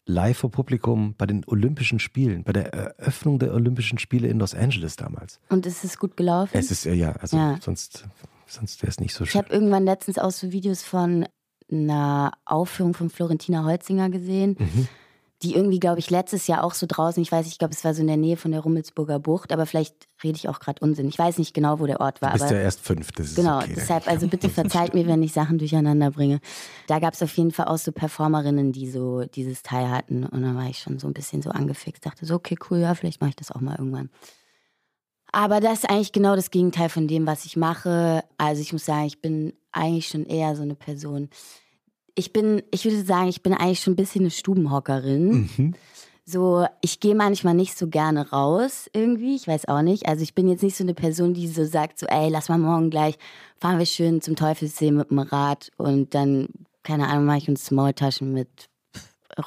[0.06, 4.54] live vor Publikum bei den Olympischen Spielen, bei der Eröffnung der Olympischen Spiele in Los
[4.54, 5.38] Angeles damals.
[5.50, 6.56] Und ist es gut gelaufen?
[6.56, 7.58] Es ist äh, ja, also Ja.
[7.60, 8.08] sonst,
[8.46, 9.42] sonst wäre es nicht so Ich schön.
[9.42, 11.26] habe irgendwann letztens auch so Videos von
[11.70, 14.88] einer Aufführung von Florentina Holzinger gesehen, Mhm.
[15.42, 17.94] Die irgendwie, glaube ich, letztes Jahr auch so draußen, ich weiß, ich glaube, es war
[17.94, 21.08] so in der Nähe von der Rummelsburger Bucht, aber vielleicht rede ich auch gerade Unsinn.
[21.08, 22.30] Ich weiß nicht genau, wo der Ort war.
[22.30, 23.74] Du bist aber ja erst fünf, das ist Genau, okay.
[23.76, 26.40] deshalb, also bitte verzeiht mir, wenn ich Sachen durcheinander bringe.
[26.88, 30.26] Da gab es auf jeden Fall auch so Performerinnen, die so dieses Teil hatten.
[30.26, 32.94] Und dann war ich schon so ein bisschen so angefixt, dachte so, okay, cool, ja,
[32.94, 34.10] vielleicht mache ich das auch mal irgendwann.
[35.30, 38.24] Aber das ist eigentlich genau das Gegenteil von dem, was ich mache.
[38.38, 41.28] Also ich muss sagen, ich bin eigentlich schon eher so eine Person.
[42.18, 45.48] Ich bin, ich würde sagen, ich bin eigentlich schon ein bisschen eine Stubenhockerin.
[45.56, 45.74] Mhm.
[46.24, 50.08] So, ich gehe manchmal nicht so gerne raus irgendwie, ich weiß auch nicht.
[50.08, 52.58] Also ich bin jetzt nicht so eine Person, die so sagt, so, ey, lass mal
[52.58, 53.16] morgen gleich,
[53.56, 56.48] fahren wir schön zum Teufelssee mit dem Rad und dann,
[56.82, 58.68] keine Ahnung, mache ich uns Smalltaschen mit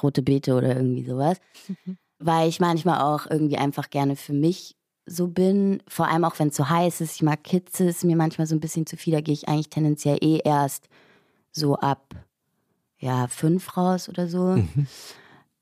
[0.02, 1.36] rote Beete oder irgendwie sowas.
[2.18, 6.48] Weil ich manchmal auch irgendwie einfach gerne für mich so bin, vor allem auch wenn
[6.48, 7.16] es so heiß ist.
[7.16, 9.12] Ich mag Kitze, ist mir manchmal so ein bisschen zu viel.
[9.12, 10.88] Da gehe ich eigentlich tendenziell eh erst
[11.52, 12.14] so ab,
[13.02, 14.62] ja, fünf raus oder so.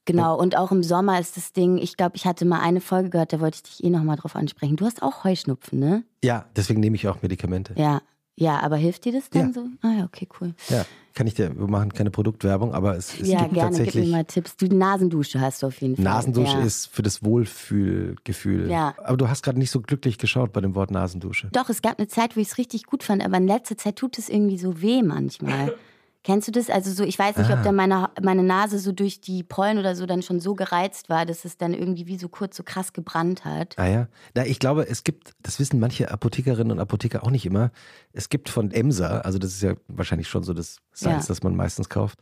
[0.07, 3.11] Genau, und auch im Sommer ist das Ding, ich glaube, ich hatte mal eine Folge
[3.11, 4.77] gehört, da wollte ich dich eh nochmal drauf ansprechen.
[4.77, 6.05] Du hast auch Heuschnupfen, ne?
[6.25, 7.75] Ja, deswegen nehme ich auch Medikamente.
[7.77, 8.01] Ja.
[8.37, 9.53] Ja, aber hilft dir das dann Ja.
[9.53, 9.67] so?
[9.83, 10.55] Ah ja, okay, cool.
[10.71, 13.79] Ja, kann ich dir, wir machen keine Produktwerbung, aber es, es ja, gibt gerne, gib
[13.79, 14.07] tatsächlich.
[14.07, 14.57] mir mal Tipps.
[14.57, 16.05] Du, Nasendusche hast du auf jeden Fall.
[16.05, 16.65] Nasendusche ja.
[16.65, 18.71] ist für das Wohlfühlgefühl.
[18.71, 18.95] Ja.
[19.05, 21.51] Aber du hast gerade nicht so glücklich geschaut bei dem Wort Nasendusche.
[21.53, 23.97] Doch, es gab eine Zeit, wo ich es richtig gut fand, aber in letzter Zeit
[23.97, 25.75] tut es irgendwie so weh manchmal.
[26.23, 26.69] Kennst du das?
[26.69, 27.55] Also so, ich weiß nicht, Ah.
[27.55, 31.09] ob dann meine, meine Nase so durch die Pollen oder so dann schon so gereizt
[31.09, 33.79] war, dass es dann irgendwie wie so kurz so krass gebrannt hat.
[33.79, 34.09] Ah ja.
[34.35, 37.71] Na, ich glaube, es gibt, das wissen manche Apothekerinnen und Apotheker auch nicht immer.
[38.13, 41.29] Es gibt von Emsa, also das ist ja wahrscheinlich schon so das Salz, Ja.
[41.29, 42.19] das man meistens kauft,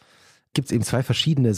[0.54, 1.52] gibt es eben zwei verschiedene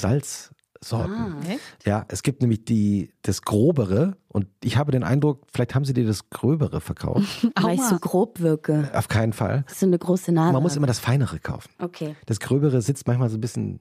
[0.83, 1.37] Salzsorten.
[1.47, 1.57] Ah.
[1.85, 5.93] Ja, es gibt nämlich die, das Grobere und ich habe den Eindruck, vielleicht haben sie
[5.93, 7.49] dir das Gröbere verkauft.
[7.61, 8.91] Weil ich so grob wirke.
[8.95, 9.63] Auf keinen Fall.
[9.65, 10.53] Das ist so eine große Nase.
[10.53, 11.71] Man muss immer das Feinere kaufen.
[11.79, 12.17] okay.
[12.27, 13.81] Das Gröbere sitzt manchmal so ein bisschen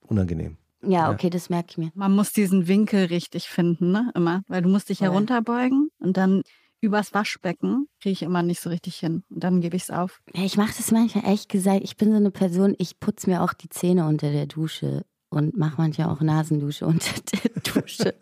[0.00, 0.56] unangenehm.
[0.82, 1.90] Ja, okay, das merke ich mir.
[1.94, 4.10] Man muss diesen Winkel richtig finden, ne?
[4.14, 4.42] Immer.
[4.48, 6.42] Weil du musst dich herunterbeugen und dann
[6.80, 9.22] übers Waschbecken kriege ich immer nicht so richtig hin.
[9.28, 10.22] Und dann gebe ich es auf.
[10.34, 11.82] Ja, ich mache das manchmal echt gesagt.
[11.84, 15.56] Ich bin so eine Person, ich putze mir auch die Zähne unter der Dusche und
[15.56, 18.14] mache manchmal auch Nasendusche unter der Dusche.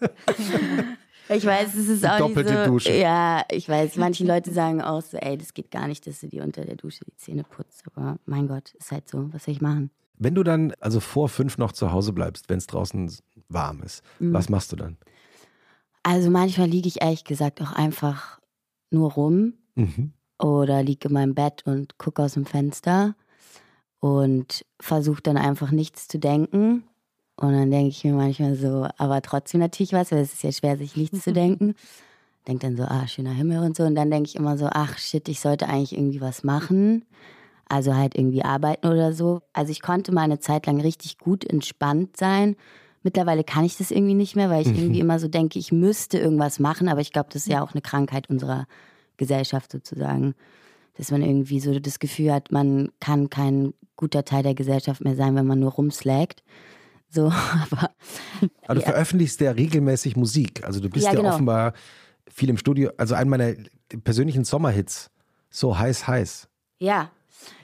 [1.28, 2.70] ich weiß, es ist auch Doppelte nicht so.
[2.70, 2.92] Dusche.
[2.96, 3.96] Ja, ich weiß.
[3.96, 6.76] Manche Leute sagen auch so, ey, das geht gar nicht, dass du dir unter der
[6.76, 7.82] Dusche die Zähne putzt.
[7.86, 9.32] Aber mein Gott, ist halt so.
[9.32, 9.90] Was soll ich machen?
[10.18, 13.10] Wenn du dann also vor fünf noch zu Hause bleibst, wenn es draußen
[13.48, 14.32] warm ist, Mhm.
[14.32, 14.96] was machst du dann?
[16.02, 18.40] Also manchmal liege ich ehrlich gesagt auch einfach
[18.90, 20.12] nur rum Mhm.
[20.38, 23.14] oder liege in meinem Bett und gucke aus dem Fenster
[24.00, 26.84] und versuche dann einfach nichts zu denken.
[27.40, 30.50] Und dann denke ich mir manchmal so, aber trotzdem natürlich was, weil es ist ja
[30.50, 31.76] schwer, sich nichts zu denken.
[32.48, 33.84] Denke dann so, ah, schöner Himmel und so.
[33.84, 37.04] Und dann denke ich immer so, ach shit, ich sollte eigentlich irgendwie was machen.
[37.68, 39.42] Also halt irgendwie arbeiten oder so.
[39.52, 42.56] Also ich konnte mal eine Zeit lang richtig gut entspannt sein.
[43.04, 46.18] Mittlerweile kann ich das irgendwie nicht mehr, weil ich irgendwie immer so denke, ich müsste
[46.18, 46.88] irgendwas machen.
[46.88, 48.66] Aber ich glaube, das ist ja auch eine Krankheit unserer
[49.16, 50.34] Gesellschaft sozusagen.
[50.96, 55.14] Dass man irgendwie so das Gefühl hat, man kann kein guter Teil der Gesellschaft mehr
[55.14, 56.42] sein, wenn man nur rumslaggt.
[57.10, 57.26] So,
[57.70, 57.90] aber
[58.64, 58.86] Aber du Ja.
[58.86, 60.64] veröffentlichst ja regelmäßig Musik.
[60.64, 61.30] Also du bist Ja, ja, genau.
[61.34, 61.72] offenbar
[62.30, 62.90] viel im Studio.
[62.96, 63.54] Also einen meiner
[64.04, 65.10] persönlichen Sommerhits,
[65.50, 66.48] so heiß, heiß.
[66.78, 67.10] Ja,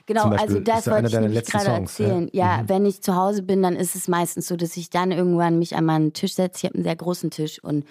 [0.05, 0.29] genau.
[0.29, 2.29] Also das ist ja einer wollte ich nämlich gerade Songs, erzählen.
[2.33, 2.57] ja.
[2.57, 2.69] Ja, Mhm.
[2.69, 5.75] wenn ich zu Hause bin, dann ist es meistens so, dass ich dann irgendwann mich
[5.75, 6.57] an meinen Tisch setze.
[6.57, 7.85] Ich habe einen sehr großen Tisch und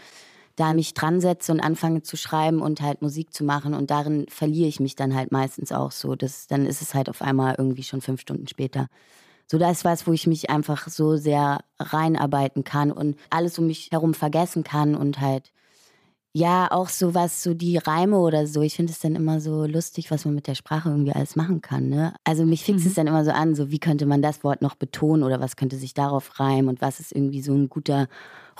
[0.56, 3.74] da mich dran setze und anfange zu schreiben und halt Musik zu machen.
[3.74, 6.14] Und darin verliere ich mich dann halt meistens auch so.
[6.14, 8.88] Das, dann ist es halt auf einmal irgendwie schon fünf Stunden später.
[9.54, 13.68] So, das ist was, wo ich mich einfach so sehr reinarbeiten kann und alles um
[13.68, 15.52] mich herum vergessen kann und halt
[16.32, 18.62] ja, auch so was, so die Reime oder so.
[18.62, 21.60] Ich finde es dann immer so lustig, was man mit der Sprache irgendwie alles machen
[21.60, 21.88] kann.
[21.88, 22.14] Ne?
[22.24, 24.74] Also mich fixt es dann immer so an, so wie könnte man das Wort noch
[24.74, 28.08] betonen oder was könnte sich darauf reimen und was ist irgendwie so ein guter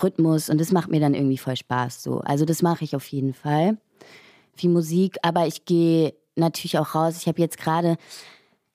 [0.01, 0.49] Rhythmus.
[0.49, 2.03] Und das macht mir dann irgendwie voll Spaß.
[2.03, 2.21] So.
[2.21, 3.75] Also das mache ich auf jeden Fall.
[4.53, 7.17] Viel Musik, aber ich gehe natürlich auch raus.
[7.19, 7.97] Ich habe jetzt gerade,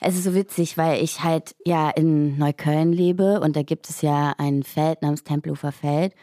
[0.00, 4.00] es ist so witzig, weil ich halt ja in Neukölln lebe und da gibt es
[4.00, 6.14] ja ein Feld namens Tempelhofer Feld.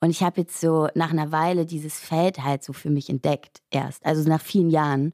[0.00, 3.62] Und ich habe jetzt so nach einer Weile dieses Feld halt so für mich entdeckt
[3.70, 4.04] erst.
[4.04, 5.12] Also nach vielen Jahren,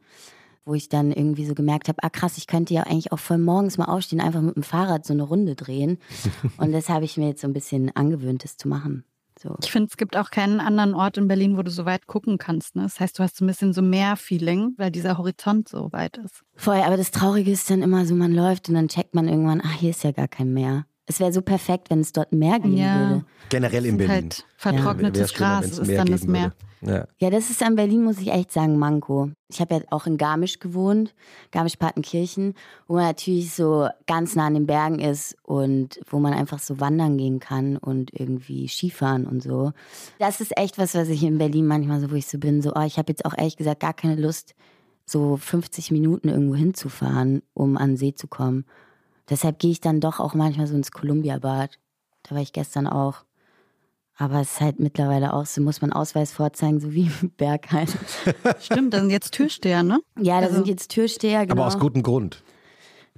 [0.64, 3.37] wo ich dann irgendwie so gemerkt habe, ah krass, ich könnte ja eigentlich auch voll
[3.37, 5.99] morgens mal aufstehen, einfach mit dem Fahrrad so eine Runde drehen.
[6.57, 9.05] Und das habe ich mir jetzt so ein bisschen angewöhnt, das zu machen.
[9.38, 9.57] So.
[9.62, 12.38] Ich finde, es gibt auch keinen anderen Ort in Berlin, wo du so weit gucken
[12.38, 12.77] kannst.
[12.77, 12.83] Ne?
[12.83, 16.18] Das heißt, du hast so ein bisschen so mehr Feeling, weil dieser Horizont so weit
[16.18, 16.42] ist.
[16.55, 19.61] Voll, aber das Traurige ist dann immer so, man läuft und dann checkt man irgendwann,
[19.61, 20.87] ah, hier ist ja gar kein Meer.
[21.11, 22.99] Es wäre so perfekt, wenn es dort mehr geben Ja.
[22.99, 23.25] würde.
[23.49, 24.14] Generell in sind Berlin.
[24.14, 26.53] halt vertrocknetes schöner, Gras ist mehr dann das Meer.
[26.81, 27.07] Ja.
[27.18, 29.31] Ja, das ist an Berlin, muss ich echt sagen, Manko.
[29.49, 31.12] Ich habe ja auch in Garmisch gewohnt,
[31.51, 32.55] Garmisch-Partenkirchen,
[32.87, 36.79] wo man natürlich so ganz nah an den Bergen ist und wo man einfach so
[36.79, 39.73] wandern gehen kann und irgendwie Skifahren und so.
[40.18, 42.73] Das ist echt was, was ich in Berlin manchmal so, wo ich so bin, so,
[42.75, 44.55] oh, ich habe jetzt auch ehrlich gesagt gar keine Lust,
[45.05, 48.64] so 50 Minuten irgendwo hinzufahren, um an den See zu kommen.
[49.31, 51.79] Deshalb gehe ich dann doch auch manchmal so ins Columbia-Bad.
[52.25, 53.25] Da war ich gestern auch.
[54.17, 57.71] Aber es ist halt mittlerweile auch so, muss man Ausweis vorzeigen, so wie im Berg
[57.73, 57.91] halt.
[58.61, 60.01] Stimmt, da sind jetzt Türsteher, ne?
[60.19, 61.61] Ja, da Also- sind jetzt Türsteher, genau.
[61.62, 62.43] Aber aus gutem Grund.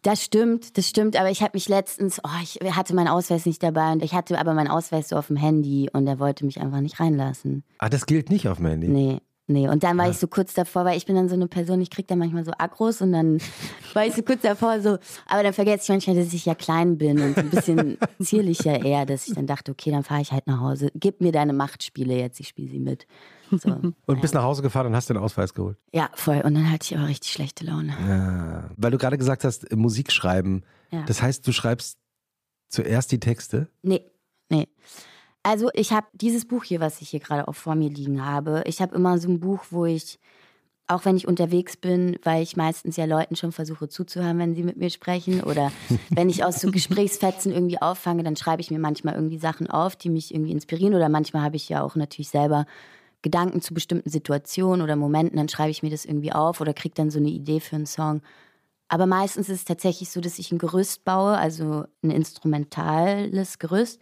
[0.02, 1.14] Das stimmt, das stimmt.
[1.16, 4.38] Aber ich habe mich letztens, oh, ich hatte meinen Ausweis nicht dabei und ich hatte
[4.38, 7.64] aber meinen Ausweis so auf dem Handy und er wollte mich einfach nicht reinlassen.
[7.78, 8.88] Ah, das gilt nicht auf dem Handy.
[8.88, 9.20] Nee.
[9.50, 11.80] Nee, und dann war ich so kurz davor, weil ich bin dann so eine Person,
[11.80, 13.38] ich krieg dann manchmal so Agros und dann
[13.94, 16.98] war ich so kurz davor so, aber dann vergesse ich manchmal, dass ich ja klein
[16.98, 20.46] bin und ein bisschen zierlicher eher, dass ich dann dachte, okay, dann fahre ich halt
[20.46, 20.92] nach Hause.
[20.94, 23.08] Gib mir deine Machtspiele jetzt, ich spiele sie mit.
[23.50, 23.70] So.
[24.06, 25.76] Und bist nach Hause gefahren und hast den Ausweis geholt.
[25.92, 26.40] Ja, voll.
[26.42, 27.96] Und dann hatte ich aber richtig schlechte Laune.
[28.08, 28.70] Ja.
[28.76, 30.62] Weil du gerade gesagt hast, Musik schreiben.
[30.92, 31.02] Ja.
[31.06, 31.98] Das heißt, du schreibst
[32.68, 33.66] zuerst die Texte.
[33.82, 34.04] Nee,
[34.48, 34.68] nee.
[35.42, 38.62] Also ich habe dieses Buch hier, was ich hier gerade auch vor mir liegen habe.
[38.66, 40.18] Ich habe immer so ein Buch, wo ich,
[40.86, 44.62] auch wenn ich unterwegs bin, weil ich meistens ja Leuten schon versuche zuzuhören, wenn sie
[44.62, 45.72] mit mir sprechen oder
[46.10, 49.96] wenn ich aus so Gesprächsfetzen irgendwie auffange, dann schreibe ich mir manchmal irgendwie Sachen auf,
[49.96, 52.66] die mich irgendwie inspirieren oder manchmal habe ich ja auch natürlich selber
[53.22, 56.94] Gedanken zu bestimmten Situationen oder Momenten, dann schreibe ich mir das irgendwie auf oder kriege
[56.94, 58.22] dann so eine Idee für einen Song.
[58.88, 64.00] Aber meistens ist es tatsächlich so, dass ich ein Gerüst baue, also ein instrumentales Gerüst.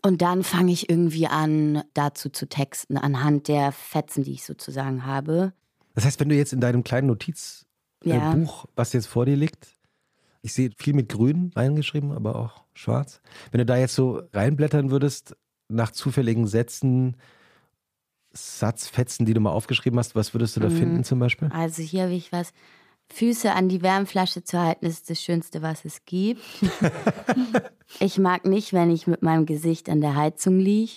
[0.00, 5.04] Und dann fange ich irgendwie an, dazu zu texten, anhand der Fetzen, die ich sozusagen
[5.04, 5.52] habe.
[5.94, 7.66] Das heißt, wenn du jetzt in deinem kleinen Notizbuch,
[8.04, 8.32] Ja.
[8.32, 9.68] äh, Buch, was jetzt vor dir liegt,
[10.40, 13.20] ich sehe viel mit grün reingeschrieben, aber auch schwarz.
[13.50, 15.36] Wenn du da jetzt so reinblättern würdest,
[15.68, 17.16] nach zufälligen Sätzen,
[18.34, 20.64] Satzfetzen, die du mal aufgeschrieben hast, was würdest du Mhm.
[20.64, 21.48] da finden zum Beispiel?
[21.52, 22.52] Also hier habe ich was.
[23.12, 26.40] Füße an die Wärmflasche zu halten, ist das Schönste, was es gibt.
[28.00, 30.92] ich mag nicht, wenn ich mit meinem Gesicht an der Heizung liege.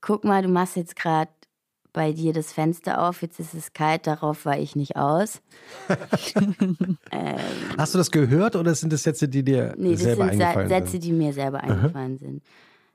[0.00, 1.30] Guck mal, du machst jetzt gerade
[1.92, 5.40] bei dir das Fenster auf, jetzt ist es kalt, darauf war ich nicht aus.
[7.76, 10.44] Hast du das gehört oder sind das Sätze, die dir Nee, das selber sind Sa-
[10.50, 11.04] eingefallen Sätze, sind?
[11.04, 12.42] die mir selber eingefallen sind.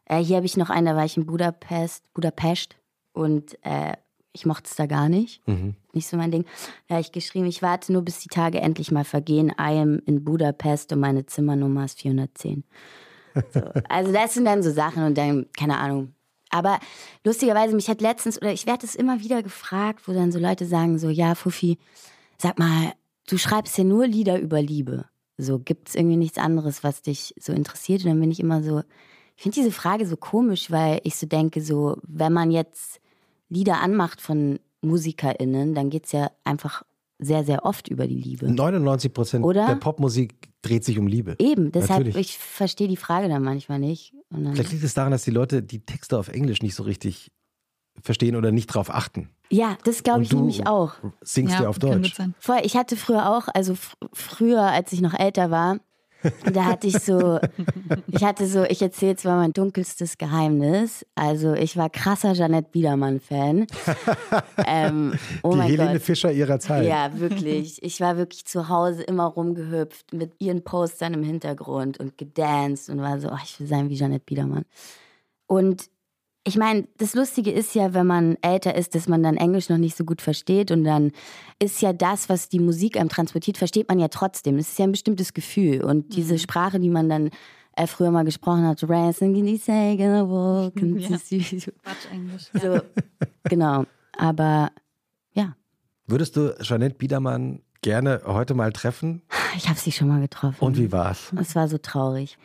[0.06, 2.76] Äh, hier habe ich noch einen, da war ich in Budapest, Budapest
[3.14, 3.94] und äh,
[4.36, 5.46] ich mochte es da gar nicht.
[5.48, 5.76] Mhm.
[5.94, 6.46] Nicht so mein Ding.
[6.88, 9.50] Da habe ich geschrieben, ich warte nur, bis die Tage endlich mal vergehen.
[9.50, 12.64] I am in Budapest und meine Zimmernummer ist 410.
[13.54, 13.62] So.
[13.90, 16.14] Also das sind dann so Sachen und dann, keine Ahnung.
[16.50, 16.80] Aber
[17.24, 20.66] lustigerweise, mich hat letztens, oder ich werde es immer wieder gefragt, wo dann so Leute
[20.66, 21.78] sagen so, ja, Fuffi,
[22.38, 22.94] sag mal,
[23.28, 25.06] du schreibst ja nur Lieder über Liebe.
[25.38, 28.04] So, gibt es irgendwie nichts anderes, was dich so interessiert?
[28.04, 28.84] Und dann bin ich immer so,
[29.36, 33.02] ich finde diese Frage so komisch, weil ich so denke, so, wenn man jetzt
[33.50, 36.84] Lieder anmacht von MusikerInnen, dann geht es ja einfach
[37.20, 38.52] sehr, sehr oft über die Liebe.
[38.52, 39.68] 99 Prozent Oder?
[39.68, 41.36] der Popmusik dreht sich um Liebe.
[41.40, 42.32] Eben, deshalb, Natürlich.
[42.32, 44.14] ich verstehe die Frage dann manchmal nicht.
[44.30, 46.84] Und dann, Vielleicht liegt es daran, dass die Leute die Texte auf Englisch nicht so
[46.84, 47.32] richtig
[48.02, 49.30] verstehen oder nicht drauf achten.
[49.50, 50.96] ja, das glaube ich du nämlich auch.
[51.22, 52.14] Singst ja, dir auf Deutsch.
[52.64, 55.80] ich hatte früher auch, also fr früher, als ich noch älter war,
[56.54, 57.40] da hatte ich so,
[58.08, 61.06] ich hatte so, ich erzähle jetzt mal mein dunkelstes Geheimnis.
[61.16, 63.68] Also ich war krasser Janette Biedermann-Fan.
[64.66, 66.02] ähm, oh die Helene Gott.
[66.02, 66.86] Fischer ihrer Zeit.
[66.88, 67.82] Ja, wirklich.
[67.84, 73.02] Ich war wirklich zu Hause immer rumgehüpft mit ihren Postern im Hintergrund und gedanced und
[73.02, 74.66] war so, oh, ich will sein wie Janette Biedermann.
[75.48, 75.90] Und
[76.48, 79.78] ich meine, das Lustige ist ja, wenn man älter ist, dass man dann Englisch noch
[79.80, 81.12] nicht so gut versteht und dann
[81.60, 84.58] ist ja das, was die Musik einem transportiert, versteht man ja trotzdem.
[84.58, 87.32] Es ist ja ein bestimmtes Gefühl und diese Sprache, die man dann
[87.76, 91.18] äh, früher mal gesprochen hat, Ransom, can you say, gonna walk, and Ja.
[91.18, 92.50] Quatsch, Englisch.
[92.54, 92.80] so,
[93.44, 93.86] genau.
[94.18, 94.72] Aber
[95.34, 95.56] ja,
[96.08, 99.24] Würdest du Jeanette Biedermann gerne heute mal treffen?
[99.58, 100.58] ich habe sie schon mal getroffen.
[100.64, 101.32] Und wie war's?
[101.42, 102.38] Es war so traurig.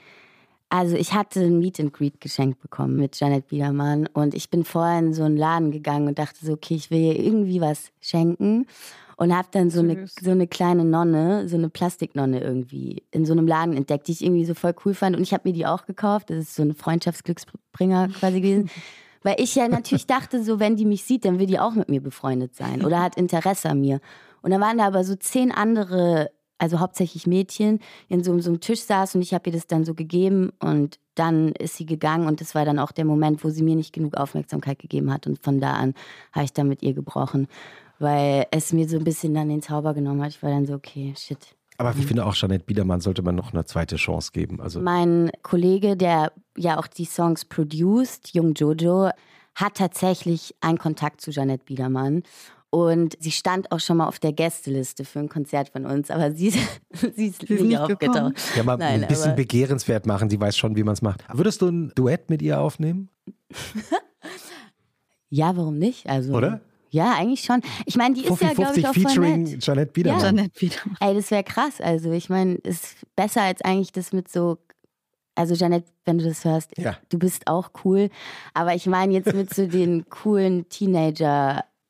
[0.70, 4.64] Also ich hatte ein Meet and Greet geschenkt bekommen mit Janet Biedermann und ich bin
[4.64, 7.90] vorher in so einen Laden gegangen und dachte so, okay, ich will ihr irgendwie was
[8.00, 8.66] schenken
[9.16, 13.32] und habe dann so eine, so eine kleine Nonne, so eine Plastiknonne irgendwie in so
[13.32, 15.66] einem Laden entdeckt, die ich irgendwie so voll cool fand und ich habe mir die
[15.66, 16.30] auch gekauft.
[16.30, 18.70] Das ist so ein Freundschaftsglücksbringer quasi gewesen.
[19.22, 21.90] Weil ich ja natürlich dachte, so wenn die mich sieht, dann will die auch mit
[21.90, 24.00] mir befreundet sein oder hat Interesse an mir.
[24.40, 26.30] Und dann waren da aber so zehn andere,
[26.60, 29.84] also hauptsächlich Mädchen, in so, so einem Tisch saß und ich habe ihr das dann
[29.84, 33.50] so gegeben und dann ist sie gegangen und das war dann auch der Moment, wo
[33.50, 35.94] sie mir nicht genug Aufmerksamkeit gegeben hat und von da an
[36.32, 37.48] habe ich dann mit ihr gebrochen,
[37.98, 40.30] weil es mir so ein bisschen dann den Zauber genommen hat.
[40.30, 41.56] Ich war dann so, okay, shit.
[41.78, 44.60] Aber ich finde auch Jeanette Biedermann sollte man noch eine zweite Chance geben.
[44.60, 49.08] Also Mein Kollege, der ja auch die Songs produced, Jung Jojo,
[49.54, 52.22] hat tatsächlich einen Kontakt zu Jeanette Biedermann.
[52.72, 56.30] Und sie stand auch schon mal auf der Gästeliste für ein Konzert von uns, aber
[56.32, 56.50] sie,
[57.16, 58.34] sie ist ist nicht nicht aufgetaucht.
[58.56, 60.30] ja, mal Nein, ein bisschen begehrenswert machen.
[60.30, 61.24] Sie weiß schon, wie man es macht.
[61.32, 63.08] Würdest du ein Duett mit ihr aufnehmen?
[65.32, 66.08] Ja, warum nicht?
[66.08, 66.60] Also, Oder?
[66.90, 67.62] Ja, eigentlich schon.
[67.86, 69.60] Ich meine, die ist ja, glaube ich, auch voll featuring nett.
[69.60, 70.20] Jeanette Biedermann.
[70.20, 70.74] Jeanette wieder.
[70.98, 71.80] Ey, das wäre krass.
[71.80, 74.58] Also, ich meine, ist besser als eigentlich das mit so.
[75.36, 76.96] Also, Janet, wenn du das hörst, Ja.
[77.08, 78.10] du bist auch cool.
[78.54, 80.68] Aber ich meine, jetzt mit so den coolen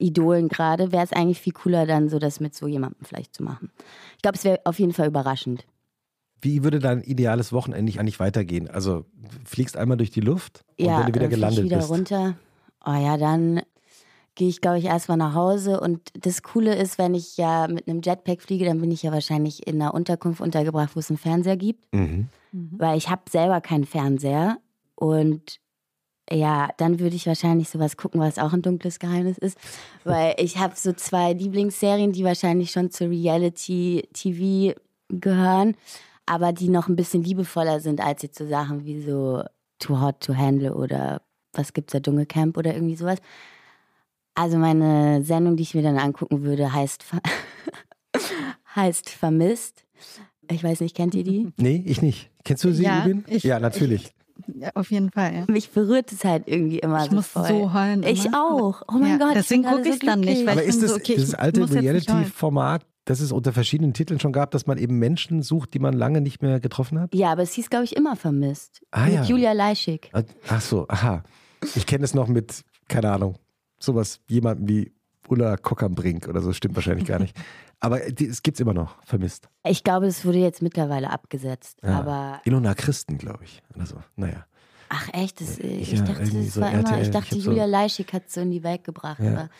[0.00, 3.42] Teenager-Idolen gerade, wäre es eigentlich viel cooler, dann so das mit so jemandem vielleicht zu
[3.42, 3.70] machen.
[4.16, 5.66] Ich glaube, es wäre auf jeden Fall überraschend.
[6.42, 8.68] Wie würde dein ideales Wochenende eigentlich weitergehen?
[8.68, 9.04] Also
[9.44, 11.90] fliegst einmal durch die Luft und ja, wenn du wieder gelandet ich wieder bist.
[11.90, 12.34] runter.
[12.84, 13.60] Oh ja, dann
[14.36, 15.80] gehe ich, glaube ich, erstmal nach Hause.
[15.80, 19.12] Und das Coole ist, wenn ich ja mit einem Jetpack fliege, dann bin ich ja
[19.12, 21.92] wahrscheinlich in einer Unterkunft untergebracht, wo es einen Fernseher gibt.
[21.92, 22.28] Mhm.
[22.52, 24.56] weil ich habe selber keinen Fernseher
[24.96, 25.60] und
[26.32, 29.58] ja, dann würde ich wahrscheinlich sowas gucken, was auch ein dunkles Geheimnis ist,
[30.04, 35.74] weil ich habe so zwei Lieblingsserien, die wahrscheinlich schon zur Reality TV gehören,
[36.26, 39.42] aber die noch ein bisschen liebevoller sind als jetzt so Sachen wie so
[39.80, 43.18] Too Hot to Handle oder was gibt's da Dschungelcamp oder irgendwie sowas.
[44.36, 47.20] Also meine Sendung, die ich mir dann angucken würde, heißt Ver
[48.76, 49.84] heißt Vermisst.
[50.50, 51.48] Ich weiß nicht, kennt ihr die?
[51.56, 52.30] Nee, ich nicht.
[52.44, 53.24] Kennst du sie, Ja, Ubin?
[53.28, 54.12] ich- ja, natürlich.
[54.54, 55.34] Ja, auf jeden Fall.
[55.34, 55.44] Ja.
[55.48, 57.48] Mich berührt es halt irgendwie immer Ich so muss voll.
[57.48, 58.02] so heulen.
[58.02, 58.44] Ich immer.
[58.44, 58.82] auch.
[58.88, 59.34] Oh mein Ja, Gott.
[59.36, 61.30] deswegen ich gucke gerade ich's dann nicht, weil Aber ich ist das so, okay, dieses
[61.30, 61.70] ich alte.
[61.70, 65.94] Reality-Format, das es unter verschiedenen Titeln schon gab, dass man eben Menschen sucht, die man
[65.94, 67.14] lange nicht mehr getroffen hat?
[67.14, 68.82] Ja, aber es hieß, glaube ich, immer vermisst.
[68.90, 69.22] Ah, Mit ja.
[69.24, 70.10] Julia Leischig.
[70.48, 71.22] Ach so, aha.
[71.74, 73.36] Ich kenne es noch mit, keine Ahnung,
[73.78, 74.92] sowas, jemanden wie
[75.30, 77.36] Ulla Kockernbrink oder so, stimmt wahrscheinlich gar nicht.
[77.80, 79.48] Aber es gibt es immer noch, vermisst.
[79.64, 81.78] Ich glaube, es wurde jetzt mittlerweile abgesetzt.
[81.82, 81.98] Ja.
[81.98, 83.62] Aber, Ilona Christen, glaube ich.
[83.74, 83.96] Oder so.
[84.16, 84.44] Naja.
[84.90, 87.50] ach echt, das, ich Ja, dachte, das so war immer, RTL, ich ich dachte, so-
[87.50, 89.20] Julia Leischig hat es so in die Welt gebracht.
[89.20, 89.30] Ja.
[89.32, 89.50] Aber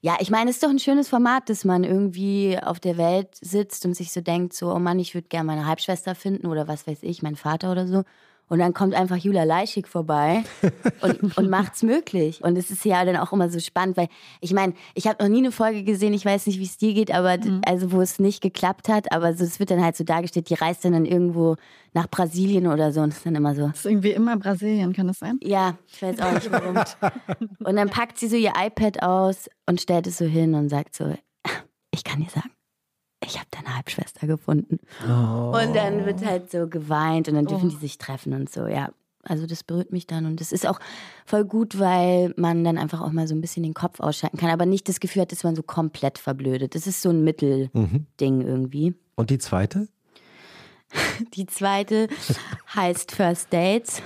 [0.00, 3.28] ja, ich meine, es ist doch ein schönes Format, dass man irgendwie auf der Welt
[3.40, 6.66] sitzt und sich so denkt, so, oh Mann, ich würde gerne meine Halbschwester finden oder
[6.66, 8.02] was weiß ich, mein Vater oder so.
[8.50, 10.42] Und dann kommt einfach Julia Leischig vorbei
[11.00, 12.42] und, und macht's möglich.
[12.44, 14.08] Und es ist ja dann auch immer so spannend, weil
[14.42, 16.92] ich meine, ich habe noch nie eine Folge gesehen, ich weiß nicht, wie es dir
[16.92, 19.96] geht, aber d- also wo es nicht geklappt hat, aber so, es wird dann halt
[19.96, 21.56] so dargestellt, die reist dann, dann irgendwo
[21.94, 25.06] nach Brasilien oder so und ist dann immer so, Das ist irgendwie immer Brasilien, kann
[25.06, 25.38] das sein?
[25.42, 26.76] ja, ich weiß auch nicht warum.
[27.64, 30.94] Und dann packt sie so ihr iPad aus und stellt es so hin und sagt
[30.96, 31.14] so,
[31.92, 32.50] ich kann dir sagen,
[33.24, 34.78] ich habe deine Halbschwester gefunden.
[35.52, 38.90] Und dann wird halt so geweint und dann dürfen die sich treffen und so, ja.
[39.22, 40.80] Also das berührt mich dann und das ist auch
[41.26, 44.48] voll gut, weil man dann einfach auch mal so ein bisschen den Kopf ausschalten kann,
[44.48, 46.74] aber nicht das Gefühl hat, dass man so komplett verblödet.
[46.74, 48.94] Das ist so ein Mittelding irgendwie.
[49.16, 49.88] Und die zweite?
[51.34, 52.08] Die zweite
[52.74, 54.02] heißt First Dates.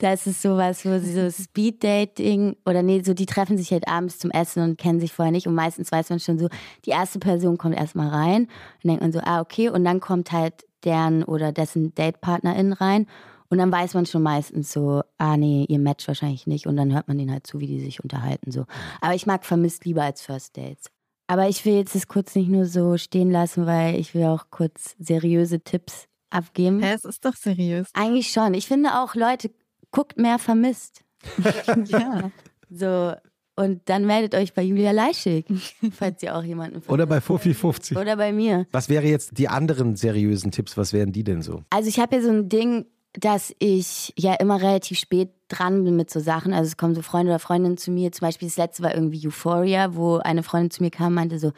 [0.00, 4.18] Das ist sowas, wo sie so Speed-Dating oder nee, so die treffen sich halt abends
[4.18, 6.48] zum Essen und kennen sich vorher nicht und meistens weiß man schon so,
[6.86, 8.48] die erste Person kommt erstmal rein
[8.82, 13.08] und denkt man so, ah, okay, und dann kommt halt deren oder dessen Datepartnerin rein
[13.50, 16.94] und dann weiß man schon meistens so, ah nee, ihr Match wahrscheinlich nicht und dann
[16.94, 18.64] hört man denen halt zu, wie die sich unterhalten so.
[19.02, 20.86] Aber ich mag vermisst lieber als First Dates.
[21.26, 24.46] Aber ich will jetzt das kurz nicht nur so stehen lassen, weil ich will auch
[24.50, 26.80] kurz seriöse Tipps abgeben.
[26.80, 27.88] Ja, es ist doch seriös.
[27.92, 28.54] Eigentlich schon.
[28.54, 29.50] Ich finde auch, Leute,
[29.90, 31.02] guckt mehr vermisst.
[31.86, 32.30] Ja.
[32.70, 33.12] So.
[33.56, 35.44] Und dann meldet euch bei Julia Leischig,
[35.92, 37.08] falls ihr auch jemanden Oder vermisst.
[37.08, 37.98] bei Fofi 50.
[37.98, 38.66] Oder bei mir.
[38.72, 40.76] Was wäre jetzt die anderen seriösen Tipps?
[40.78, 41.62] Was wären die denn so?
[41.68, 45.96] Also ich habe ja so ein Ding, dass ich ja immer relativ spät dran bin
[45.96, 46.54] mit so Sachen.
[46.54, 48.12] Also es kommen so Freunde oder Freundinnen zu mir.
[48.12, 51.38] Zum Beispiel das letzte war irgendwie Euphoria, wo eine Freundin zu mir kam und meinte
[51.38, 51.52] so,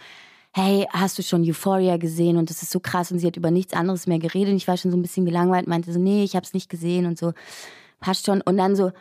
[0.55, 2.37] hey, hast du schon Euphoria gesehen?
[2.37, 3.13] Und das ist so krass.
[3.13, 4.51] Und sie hat über nichts anderes mehr geredet.
[4.51, 6.69] Und ich war schon so ein bisschen gelangweilt, meinte so, nee, ich habe es nicht
[6.69, 7.33] gesehen und so.
[8.03, 8.43] Passt schon.
[8.43, 8.93] Und dann so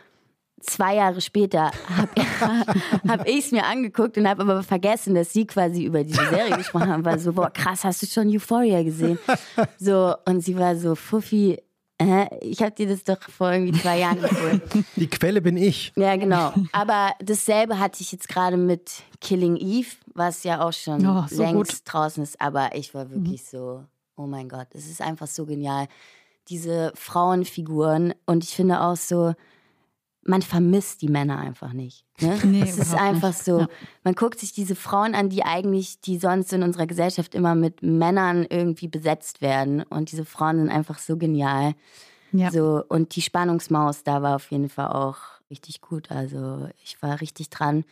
[0.60, 2.10] zwei Jahre später habe
[3.08, 6.56] hab ich es mir angeguckt und habe aber vergessen, dass sie quasi über diese Serie
[6.56, 7.04] gesprochen haben.
[7.04, 9.18] War so, boah, krass, hast du schon Euphoria gesehen?
[9.78, 11.58] So, und sie war so, Fuffi,
[11.98, 14.62] äh, ich habe dir das doch vor irgendwie zwei Jahren empfohlen.
[14.96, 15.92] Die Quelle bin ich.
[15.96, 16.52] Ja, genau.
[16.72, 21.42] Aber dasselbe hatte ich jetzt gerade mit Killing Eve, was ja auch schon Oh, so
[21.42, 21.92] längst gut.
[21.92, 22.40] draußen ist.
[22.40, 23.84] Aber ich war wirklich so,
[24.16, 25.86] oh mein Gott, es ist einfach so genial.
[26.48, 29.34] Diese Frauenfiguren und ich finde auch so,
[30.24, 32.04] man vermisst die Männer einfach nicht.
[32.20, 32.38] Ne?
[32.44, 33.44] Nee, es ist einfach nicht.
[33.44, 33.68] so, Ja.
[34.04, 37.82] man guckt sich diese Frauen an, die eigentlich, die sonst in unserer Gesellschaft immer mit
[37.82, 39.82] Männern irgendwie besetzt werden.
[39.82, 41.74] Und diese Frauen sind einfach so genial.
[42.32, 42.50] Ja.
[42.50, 45.18] So, und die Spannungsmaus da war auf jeden Fall auch
[45.52, 46.10] richtig gut.
[46.10, 47.84] Also ich war richtig dran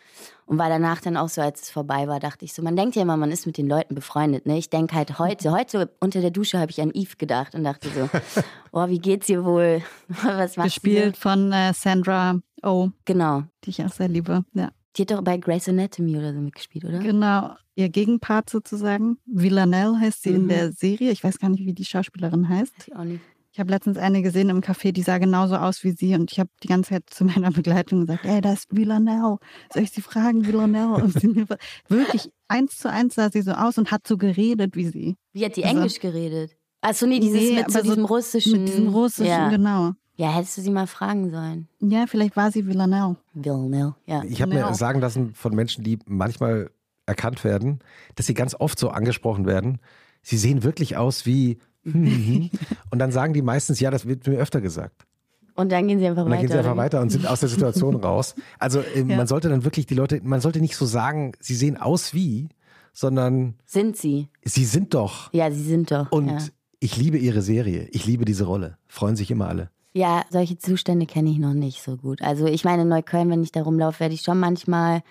[0.46, 2.96] und war danach dann auch so, als es vorbei war, dachte ich so, man denkt
[2.96, 4.46] ja immer, man ist mit den Leuten befreundet.
[4.46, 4.58] Ne?
[4.58, 7.88] Ich denke halt heute, heute unter der Dusche habe ich an Eve gedacht und dachte
[7.90, 8.08] so,
[8.72, 9.82] oh, wie geht's ihr wohl?
[10.08, 11.22] Was macht Gespielt sie?
[11.22, 12.90] von äh, Sandra Oh.
[13.04, 13.44] Genau.
[13.64, 14.70] Die ich auch sehr liebe, ja.
[14.96, 16.98] Die hat doch bei Grey's Anatomy oder so mitgespielt, oder?
[16.98, 19.18] Genau, ihr Gegenpart sozusagen.
[19.24, 20.36] Villanelle heißt sie mhm.
[20.36, 21.12] in der Serie.
[21.12, 22.74] Ich weiß gar nicht, wie die Schauspielerin heißt.
[22.88, 23.20] Ich auch nicht.
[23.52, 26.38] Ich habe letztens eine gesehen im Café, die sah genauso aus wie sie und ich
[26.38, 29.38] habe die ganze Zeit zu meiner Begleitung gesagt, ey, da ist Villanelle.
[29.72, 30.94] Soll ich sie fragen, Villanelle?
[30.94, 31.46] Und sie mir
[31.88, 35.16] wirklich eins zu eins sah sie so aus und hat so geredet wie sie.
[35.32, 36.56] Wie hat die also, Englisch geredet?
[36.80, 38.52] Achso, nee, dieses nee, mit so diesem russischen.
[38.52, 39.48] Mit diesem russischen, ja.
[39.50, 39.92] genau.
[40.16, 41.68] Ja, hättest du sie mal fragen sollen.
[41.80, 43.16] Ja, vielleicht war sie Villanelle.
[43.32, 44.22] Villanelle, ja.
[44.24, 46.70] Ich habe mir sagen lassen von Menschen, die manchmal
[47.06, 47.80] erkannt werden,
[48.14, 49.80] dass sie ganz oft so angesprochen werden.
[50.22, 51.58] Sie sehen wirklich aus wie.
[51.84, 55.06] Und dann sagen die meistens, ja, das wird mir öfter gesagt.
[55.54, 56.26] Und dann gehen sie einfach weiter.
[56.26, 58.34] Und dann gehen sie einfach weiter und sind aus der Situation raus.
[58.58, 59.16] Also äh, ja.
[59.16, 62.48] man sollte dann wirklich die Leute, man sollte nicht so sagen, sie sehen aus wie,
[62.92, 63.54] sondern.
[63.66, 64.28] Sind sie.
[64.44, 65.32] Sie sind doch.
[65.32, 66.10] Ja, sie sind doch.
[66.12, 66.38] Und ja.
[66.80, 67.88] ich liebe ihre Serie.
[67.92, 68.78] Ich liebe diese Rolle.
[68.86, 69.70] Freuen sich immer alle.
[69.92, 72.22] Ja, solche Zustände kenne ich noch nicht so gut.
[72.22, 75.02] Also ich meine, in Neukölln, wenn ich da rumlaufe, werde ich schon manchmal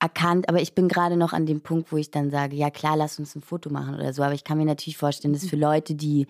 [0.00, 2.96] erkannt, aber ich bin gerade noch an dem Punkt, wo ich dann sage, ja klar,
[2.96, 4.22] lass uns ein Foto machen oder so.
[4.22, 6.26] Aber ich kann mir natürlich vorstellen, dass für Leute, die,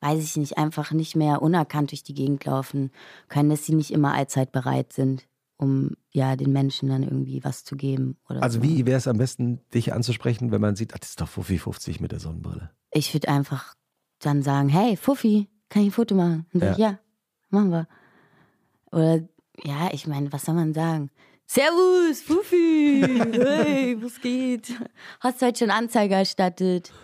[0.00, 2.90] weiß ich nicht, einfach nicht mehr unerkannt durch die Gegend laufen
[3.28, 7.64] können, dass sie nicht immer allzeit bereit sind, um ja den Menschen dann irgendwie was
[7.64, 8.16] zu geben.
[8.26, 8.64] also so.
[8.64, 11.58] wie wäre es am besten, dich anzusprechen, wenn man sieht, ach, das ist doch Fuffi
[11.58, 12.70] 50 mit der Sonnenbrille?
[12.90, 13.74] Ich würde einfach
[14.18, 16.46] dann sagen, hey Fuffi, kann ich ein Foto machen?
[16.52, 16.74] Und ja.
[16.74, 16.98] So, ja
[17.52, 17.86] machen wir.
[18.90, 19.20] Oder,
[19.62, 21.10] ja, ich meine, was soll man sagen?
[21.54, 24.72] Servus, Fufi, hey, was geht?
[25.20, 26.94] Hast du heute schon Anzeige erstattet?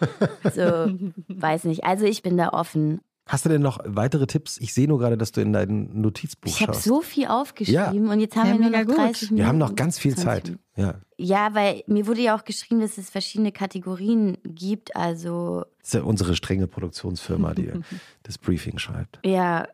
[0.54, 0.62] So,
[1.28, 1.84] weiß nicht.
[1.84, 3.02] Also ich bin da offen.
[3.26, 4.56] Hast du denn noch weitere Tipps?
[4.56, 6.62] Ich sehe nur gerade, dass du in dein Notizbuch ich schaust.
[6.62, 8.10] Ich habe so viel aufgeschrieben ja.
[8.10, 9.36] und jetzt haben ja, wir nur noch 30 Minuten.
[9.36, 10.56] Wir haben noch ganz viel Zeit.
[10.76, 10.94] Ja.
[11.18, 14.96] ja, weil mir wurde ja auch geschrieben, dass es verschiedene Kategorien gibt.
[14.96, 17.70] Also das ist ja unsere strenge Produktionsfirma, die
[18.22, 19.20] das Briefing schreibt.
[19.26, 19.68] Ja,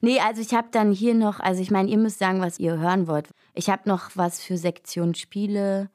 [0.00, 2.78] nee, also ich habe dann hier noch, also ich meine, ihr müsst sagen, was ihr
[2.78, 3.28] hören wollt.
[3.54, 5.90] Ich habe noch was für Sektion Spiele.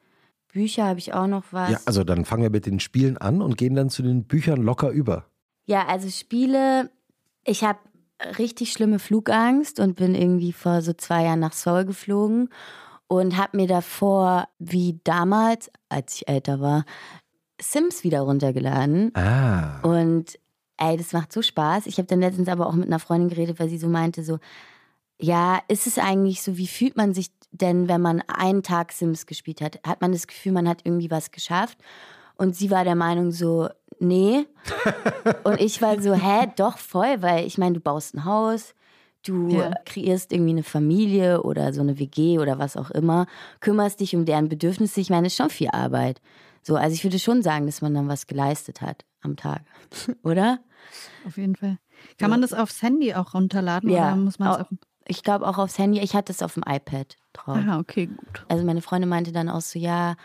[0.52, 1.72] Bücher habe ich auch noch was.
[1.72, 4.62] Ja, also dann fangen wir mit den Spielen an und gehen dann zu den Büchern
[4.62, 5.26] locker über.
[5.66, 6.90] Ja, also Spiele,
[7.44, 7.80] ich habe
[8.38, 12.50] richtig schlimme Flugangst und bin irgendwie vor so zwei Jahren nach Seoul geflogen
[13.08, 16.86] und habe mir davor, wie damals, als ich älter war,
[17.60, 19.12] Sims wieder runtergeladen.
[19.16, 19.80] Ah.
[19.82, 20.40] Und
[20.78, 21.88] Ey, das macht so Spaß.
[21.88, 24.40] Ich habe dann letztens aber auch mit einer Freundin geredet, weil sie so meinte, so,
[25.20, 29.26] ja, ist es eigentlich so, wie fühlt man sich denn, wenn man einen Tag Sims
[29.26, 29.80] gespielt hat?
[29.86, 31.78] Hat man das Gefühl, man hat irgendwie was geschafft?
[32.36, 33.68] Und sie war der Meinung so,
[34.00, 34.46] nee.
[35.44, 38.76] Und ich war so, hä, doch voll, weil ich meine, du baust ein Haus,
[39.24, 39.74] du ja.
[39.86, 43.26] kreierst irgendwie eine Familie oder so eine WG oder was auch immer,
[43.60, 45.02] kümmerst dich um deren Bedürfnisse.
[45.02, 46.22] Ich meine, es ist schon viel Arbeit.
[46.62, 49.62] So, also ich würde schon sagen, dass man dann was geleistet hat am Tag,
[50.24, 50.60] oder?
[51.26, 51.78] Auf jeden Fall.
[52.18, 54.14] Kann man das aufs Handy auch runterladen ja.
[54.14, 54.66] oder muss man auch?
[55.08, 56.00] Ich glaube auch aufs Handy.
[56.00, 57.58] Ich hatte es auf dem iPad drauf.
[57.66, 58.46] Ah, okay, gut.
[58.50, 60.16] Also meine Freundin meinte dann auch so, ja,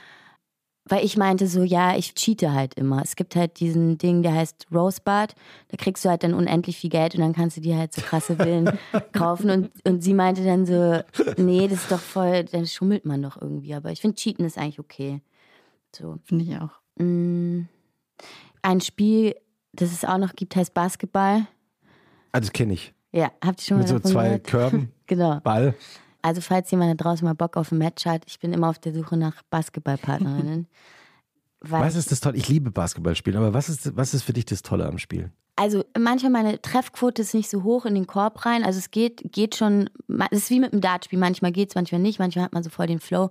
[0.84, 3.02] weil ich meinte so, ja, ich cheate halt immer.
[3.02, 5.34] Es gibt halt diesen Ding, der heißt Rosebud.
[5.68, 8.02] Da kriegst du halt dann unendlich viel Geld und dann kannst du dir halt so
[8.02, 8.70] krasse Villen
[9.12, 9.50] kaufen.
[9.50, 11.02] Und, und sie meinte dann so,
[11.36, 13.74] nee, das ist doch voll, dann schummelt man doch irgendwie.
[13.74, 15.22] Aber ich finde, cheaten ist eigentlich okay.
[15.94, 16.18] So.
[16.24, 16.70] Finde ich auch.
[16.96, 17.62] Mm,
[18.62, 19.36] ein Spiel,
[19.72, 21.46] das es auch noch gibt, heißt Basketball.
[22.32, 22.94] Ah, das kenne ich.
[23.12, 24.44] Ja, habt ihr schon Mit mal so zwei gehört?
[24.44, 24.92] Körben.
[25.06, 25.40] genau.
[25.40, 25.74] Ball.
[26.22, 28.78] Also, falls jemand da draußen mal Bock auf ein Match hat, ich bin immer auf
[28.78, 30.68] der Suche nach Basketballpartnerinnen.
[31.60, 32.36] was ist das Tolle?
[32.36, 35.32] Ich liebe Basketballspielen, aber was ist, was ist für dich das Tolle am Spielen?
[35.56, 38.64] Also manchmal meine Treffquote ist nicht so hoch in den Korb rein.
[38.64, 39.90] Also es geht, geht schon,
[40.30, 41.18] es ist wie mit dem Dartspiel.
[41.18, 42.18] Manchmal geht es, manchmal nicht.
[42.18, 43.30] Manchmal hat man so voll den Flow.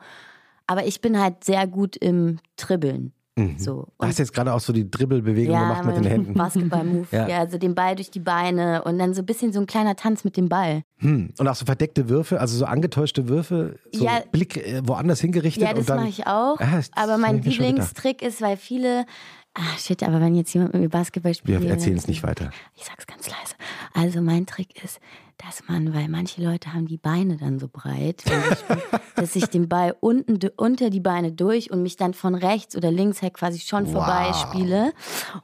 [0.67, 3.11] Aber ich bin halt sehr gut im Tribbeln.
[3.49, 3.59] Mhm.
[3.59, 3.87] So.
[3.99, 6.33] du hast jetzt gerade auch so die Dribbelbewegung ja, gemacht mit den Händen.
[6.33, 7.27] Basketball-Move, ja.
[7.27, 7.39] ja.
[7.39, 10.23] also den Ball durch die Beine und dann so ein bisschen so ein kleiner Tanz
[10.23, 10.83] mit dem Ball.
[10.97, 11.33] Hm.
[11.37, 15.63] Und auch so verdeckte Würfe, also so angetäuschte Würfe, so ja, Blick äh, woanders hingerichtet.
[15.63, 16.59] Ja, das mache ich auch.
[16.59, 19.05] Ah, aber mein Lieblingstrick ist, weil viele
[19.53, 21.61] Ah, shit, aber wenn jetzt jemand mit mir Basketball spielt.
[21.61, 22.51] Wir erzählen es nicht weiter.
[22.77, 23.55] Ich sag's ganz leise.
[23.93, 25.01] Also mein Trick ist,
[25.45, 28.23] dass man, weil manche Leute haben die Beine dann so breit,
[29.15, 32.91] dass ich den Ball unten unter die Beine durch und mich dann von rechts oder
[32.91, 33.93] links her quasi schon wow.
[33.93, 34.93] vorbei spiele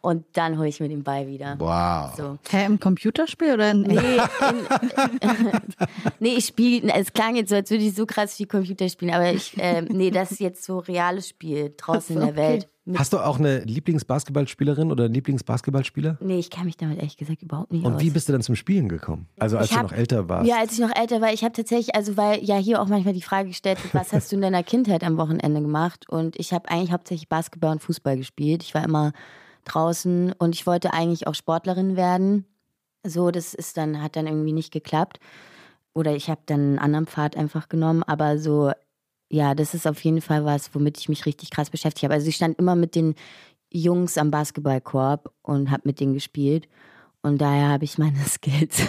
[0.01, 1.55] und dann hole ich mir den Ball wieder.
[1.59, 2.15] Wow.
[2.15, 2.37] So.
[2.49, 4.67] Hä, im Computerspiel oder in Nee, in,
[6.19, 9.13] nee ich spiele, es klang jetzt so, als würde ich so krass wie Computer spielen,
[9.13, 12.67] aber ich, äh, nee, das ist jetzt so reales Spiel draußen in der Welt.
[12.95, 16.17] Hast du auch eine Lieblingsbasketballspielerin oder einen Lieblingsbasketballspieler?
[16.21, 18.01] Nee, ich kenne mich damit ehrlich gesagt überhaupt nicht Und aus.
[18.01, 19.27] wie bist du dann zum Spielen gekommen?
[19.39, 20.47] Also als Ich du hab- noch älter warst?
[20.47, 23.13] Ja, als ich noch älter war, ich habe tatsächlich, also weil ja hier auch manchmal
[23.13, 26.07] die Frage gestellt wird, was hast du in deiner Kindheit am Wochenende gemacht?
[26.09, 28.63] Und ich habe eigentlich hauptsächlich Basketball und Fußball gespielt.
[28.63, 29.11] Ich war immer
[29.65, 32.45] draußen und ich wollte eigentlich auch Sportlerin werden.
[33.05, 35.19] So, das ist dann, hat dann irgendwie nicht geklappt.
[35.93, 38.71] Oder ich habe dann einen anderen Pfad einfach genommen, aber so,
[39.30, 42.13] ja, das ist auf jeden Fall was, womit ich mich richtig krass beschäftigt habe.
[42.13, 43.15] Also ich stand immer mit den
[43.71, 46.67] Jungs am Basketballkorb und habe mit denen gespielt.
[47.21, 48.84] Und daher habe ich meine Skills.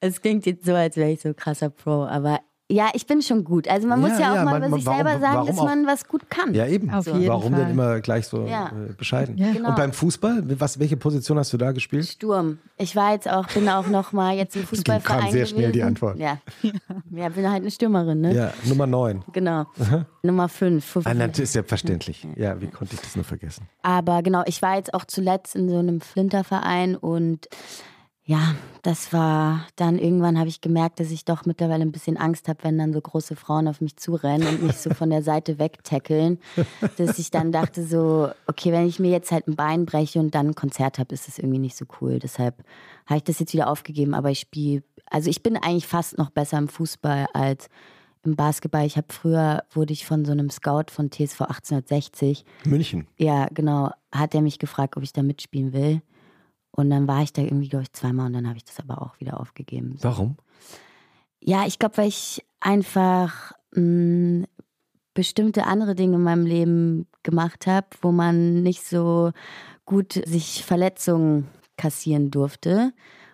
[0.00, 3.44] Es klingt jetzt so, als wäre ich so krasser Pro, aber ja, ich bin schon
[3.44, 3.68] gut.
[3.68, 5.58] Also man Ja, muss ja auch ja, mal man- über sich warum- selber sagen, dass
[5.58, 5.64] auch?
[5.64, 6.54] man was gut kann.
[6.54, 6.88] Ja, eben.
[6.90, 7.62] Auf jeden Warum Fall.
[7.64, 8.68] denn immer gleich so Ja.
[8.68, 9.36] äh, bescheiden?
[9.36, 9.52] Ja.
[9.52, 9.68] Genau.
[9.70, 12.06] Und beim Fußball, was, welche Position hast du da gespielt?
[12.06, 12.58] Sturm.
[12.78, 15.80] Ich war jetzt auch, bin auch noch mal jetzt im Fußballverein kam sehr schnell die
[15.80, 15.88] gewesen.
[15.88, 16.18] Antwort.
[16.18, 16.38] Ja.
[17.10, 18.34] ja, bin halt eine Stürmerin, ne?
[18.34, 19.22] Ja, Nummer 9.
[19.34, 19.66] Genau.
[20.22, 20.96] Nummer fünf.
[21.04, 22.26] Ah, das ist ja verständlich.
[22.36, 23.66] Ja, wie konnte ich das nur vergessen?
[23.82, 27.48] Aber genau, ich war jetzt auch zuletzt in so einem Flinterverein und
[28.24, 32.46] ja, das war dann irgendwann habe ich gemerkt, dass ich doch mittlerweile ein bisschen Angst
[32.48, 35.58] habe, wenn dann so große Frauen auf mich zurennen und mich so von der Seite
[35.58, 36.38] wegtackeln,
[36.98, 40.34] dass ich dann dachte so, okay, wenn ich mir jetzt halt ein Bein breche und
[40.36, 42.20] dann ein Konzert habe, ist das irgendwie nicht so cool.
[42.20, 42.62] Deshalb
[43.06, 46.30] habe ich das jetzt wieder aufgegeben, aber ich spiele, also ich bin eigentlich fast noch
[46.30, 47.68] besser im Fußball als
[48.24, 48.86] im Basketball.
[48.86, 53.08] Ich habe früher wurde ich von so einem Scout von TSV 1860 München.
[53.16, 53.90] ja, genau.
[54.12, 56.02] Hat er mich gefragt, ob ich da mitspielen will.
[56.74, 59.02] Und dann war ich da irgendwie, glaube ich, zweimal und dann habe ich das aber
[59.02, 59.96] auch wieder aufgegeben.
[60.00, 60.36] Warum?
[61.40, 64.46] Ja, ich glaube, weil ich einfach mh,
[65.14, 69.32] bestimmte andere Dinge in meinem Leben gemacht habe, wo man nicht so
[69.84, 72.92] gut sich Verletzungen kassieren durfte.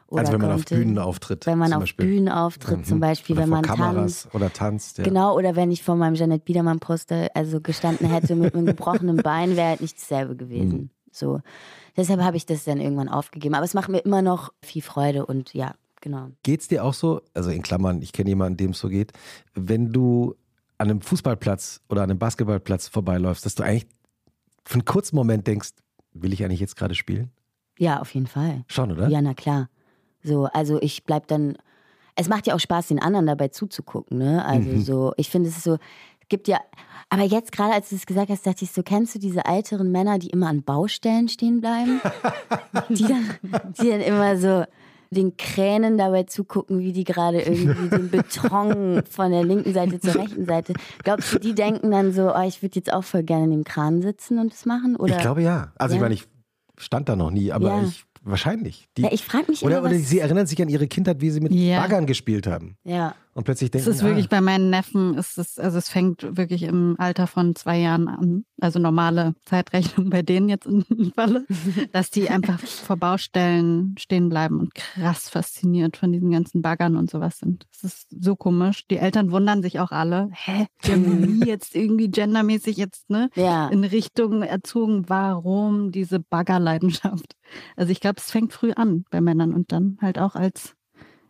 [0.08, 0.74] Oder also wenn man auf konnte.
[0.76, 1.46] Bühnen auftritt.
[1.46, 2.06] Wenn man zum auf Beispiel.
[2.06, 3.00] Bühnen auftritt, zum Mhm.
[3.02, 4.34] Beispiel, oder wenn man Kameras tanzt.
[4.34, 4.98] oder tanzt.
[4.98, 5.04] Ja.
[5.04, 9.18] Genau, oder wenn ich vor meinem Janet Biedermann Poster also gestanden hätte mit einem gebrochenen
[9.18, 10.78] Bein, wäre halt nicht dasselbe gewesen.
[10.78, 10.90] Mhm.
[11.12, 11.40] So.
[11.96, 13.54] Deshalb habe ich das dann irgendwann aufgegeben.
[13.54, 16.28] Aber es macht mir immer noch viel Freude und ja, genau.
[16.42, 19.12] Geht's dir auch so, also in Klammern, ich kenne jemanden, dem es so geht,
[19.54, 20.34] wenn du
[20.78, 23.86] an einem Fußballplatz oder an einem Basketballplatz vorbeiläufst, dass du eigentlich
[24.64, 25.70] für einen kurzen Moment denkst,
[26.12, 27.30] will ich eigentlich jetzt gerade spielen?
[27.78, 28.64] Ja, auf jeden Fall.
[28.68, 29.08] Schon, oder?
[29.08, 29.68] Ja, na klar.
[30.22, 31.56] So, also ich bleib dann.
[32.16, 34.44] Es macht ja auch Spaß, den anderen dabei zuzugucken, ne?
[34.44, 34.80] Also Mhm.
[34.80, 36.58] so, ich finde es ist so, es gibt ja.
[37.10, 39.90] Aber jetzt gerade, als du es gesagt hast, dachte ich so, kennst du diese älteren
[39.90, 42.00] Männer, die immer an Baustellen stehen bleiben?
[42.90, 43.30] die, dann,
[43.80, 44.64] die dann immer so
[45.10, 50.16] den Kränen dabei zugucken, wie die gerade irgendwie den Beton von der linken Seite zur
[50.16, 50.74] rechten Seite.
[51.02, 53.64] Glaubst du, die denken dann so, oh, ich würde jetzt auch voll gerne in dem
[53.64, 54.96] Kran sitzen und das machen?
[54.96, 55.14] Oder?
[55.16, 55.72] Ich glaube ja.
[55.78, 56.02] Also ich Ja.
[56.02, 56.24] meine, ich
[56.76, 57.82] stand da noch nie, aber Ja.
[57.84, 58.86] ich wahrscheinlich.
[58.98, 61.22] Die, ja, ich frage mich oder immer, oder was, sie erinnern sich an ihre Kindheit,
[61.22, 61.80] wie sie mit Ja.
[61.80, 62.76] Baggern gespielt haben.
[62.84, 63.14] ja.
[63.38, 66.36] Und plötzlich Es denken, ist wirklich ah, bei meinen Neffen, ist es, also es fängt
[66.36, 71.12] wirklich im Alter von zwei Jahren an, also normale Zeitrechnung bei denen jetzt in dem
[71.12, 71.46] Falle,
[71.92, 77.10] dass die einfach vor Baustellen stehen bleiben und krass fasziniert von diesen ganzen Baggern und
[77.10, 77.64] sowas sind.
[77.72, 78.88] Es ist so komisch.
[78.88, 83.30] Die Eltern wundern sich auch alle, hä, wir haben nie jetzt irgendwie gendermäßig jetzt, ne,
[83.36, 83.68] Ja.
[83.68, 87.36] in Richtung erzogen, warum diese Baggerleidenschaft.
[87.76, 90.74] Also ich glaube, es fängt früh an bei Männern und dann halt auch als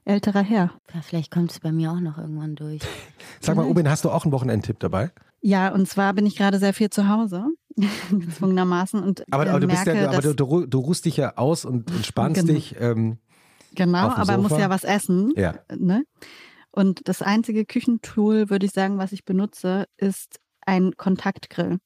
[0.08, 0.72] älterer Herr.
[0.94, 2.80] Ja, vielleicht kommt es bei mir auch noch irgendwann durch.
[3.40, 5.10] Sag mal, Ubin, hast du auch einen Wochenendtipp dabei?
[5.40, 7.46] Ja, und zwar bin ich gerade sehr viel zu Hause,
[8.10, 9.02] gezwungenermaßen.
[9.02, 11.36] Und Aber, äh, aber, du, bist merke, ja, aber du, du, du ruhst dich ja
[11.36, 12.52] aus und entspannst Genau.
[12.54, 12.74] dich.
[12.80, 13.18] Ähm,
[13.74, 14.62] genau, aber muss Sofa.
[14.62, 15.32] ja was essen.
[15.36, 15.54] ja.
[15.76, 16.04] Ne?
[16.70, 21.78] Und das einzige Küchentool, würde ich sagen, was ich benutze, ist ein Kontaktgrill.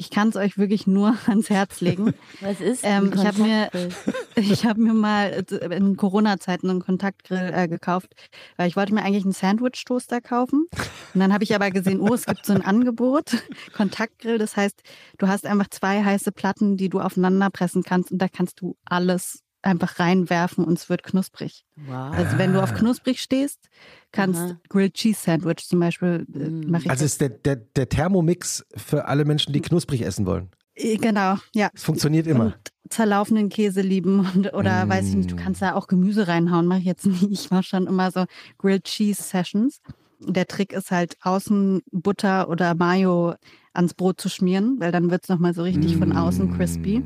[0.00, 2.14] Ich kann es euch wirklich nur ans Herz legen.
[2.40, 2.80] Was ist?
[2.84, 3.70] Ähm, ich habe mir,
[4.36, 8.14] ich habe mir mal äh, in Corona-Zeiten einen Kontaktgrill äh, gekauft,
[8.56, 10.66] weil ich wollte mir eigentlich einen Sandwich-Toaster kaufen.
[11.14, 13.42] Und dann habe ich aber gesehen, oh, es gibt so ein Angebot,
[13.72, 14.38] Kontaktgrill.
[14.38, 14.80] Das heißt,
[15.18, 18.76] du hast einfach zwei heiße Platten, die du aufeinander pressen kannst und da kannst du
[18.84, 21.64] alles einfach reinwerfen und es wird knusprig.
[21.76, 22.14] Wow.
[22.16, 22.74] Also wenn du auf Ah.
[22.74, 23.68] knusprig stehst,
[24.12, 24.60] kannst Aha.
[24.68, 26.70] Grilled Cheese Sandwich zum Beispiel äh, Mm.
[26.70, 26.90] mache ich.
[26.90, 30.50] Also ist der, der, der Thermomix für alle Menschen, die knusprig essen wollen.
[30.74, 31.70] Äh, genau, ja.
[31.74, 32.44] Es funktioniert immer.
[32.44, 32.54] Und
[32.90, 35.38] zerlaufenden Käse lieben und, oder weiß ich nicht, du Mm.
[35.38, 37.28] kannst da auch Gemüse reinhauen, mache ich jetzt nicht.
[37.30, 38.24] Ich mache schon immer so
[38.58, 39.80] Grilled Cheese Sessions.
[40.20, 43.34] Der Trick ist halt außen Butter oder Mayo
[43.72, 47.02] ans Brot zu schmieren, weil dann wird es nochmal so richtig von außen crispy.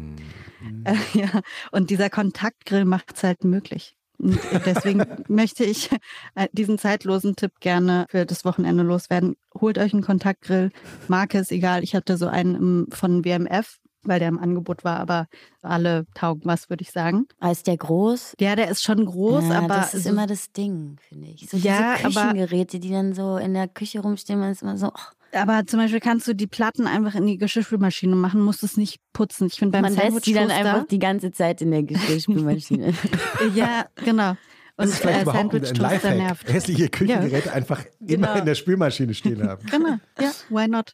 [0.85, 3.97] Äh, ja, und dieser Kontaktgrill macht es halt möglich.
[4.19, 5.91] Und deswegen möchte ich
[6.37, 9.37] äh, diesen zeitlosen Tipp gerne für das Wochenende loswerden.
[9.61, 10.71] Holt euch einen Kontaktgrill.
[11.09, 11.83] Marke ist egal.
[11.83, 15.27] Ich hatte so einen von WMF, weil der im Angebot war, aber
[15.63, 17.27] alle taugen was, würde ich sagen.
[17.51, 18.35] Ist der groß?
[18.41, 21.49] Ja, der ist schon groß, ja, aber das ist so- immer das Ding, finde ich.
[21.51, 24.77] So Ja, diese aber- Küchengeräte, die dann so in der Küche rumstehen, man ist immer
[24.79, 28.63] so, ach, Aber zum Beispiel kannst du die Platten einfach in die Geschirrspülmaschine machen, musst
[28.63, 29.47] es nicht putzen.
[29.47, 32.93] Ich finde beim Man lässt die dann einfach die ganze Zeit in der Geschirrspülmaschine.
[33.55, 34.37] Ja, genau.
[34.77, 36.17] Das Und ist vielleicht äh, überhaupt ein Lifehack.
[36.17, 36.53] nervt.
[36.53, 38.35] Hässliche Küchengeräte einfach immer Genau.
[38.39, 39.65] in der Spülmaschine stehen haben.
[39.71, 40.93] Genau, ja, why not?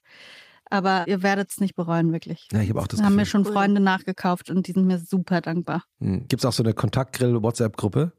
[0.70, 2.46] Aber ihr werdet es nicht bereuen, wirklich.
[2.52, 4.98] Ja, ich habe auch das Das haben mir schon Freunde nachgekauft und die sind mir
[4.98, 5.84] super dankbar.
[6.00, 8.12] Gibt es auch so eine Kontaktgrill-WhatsApp-Gruppe?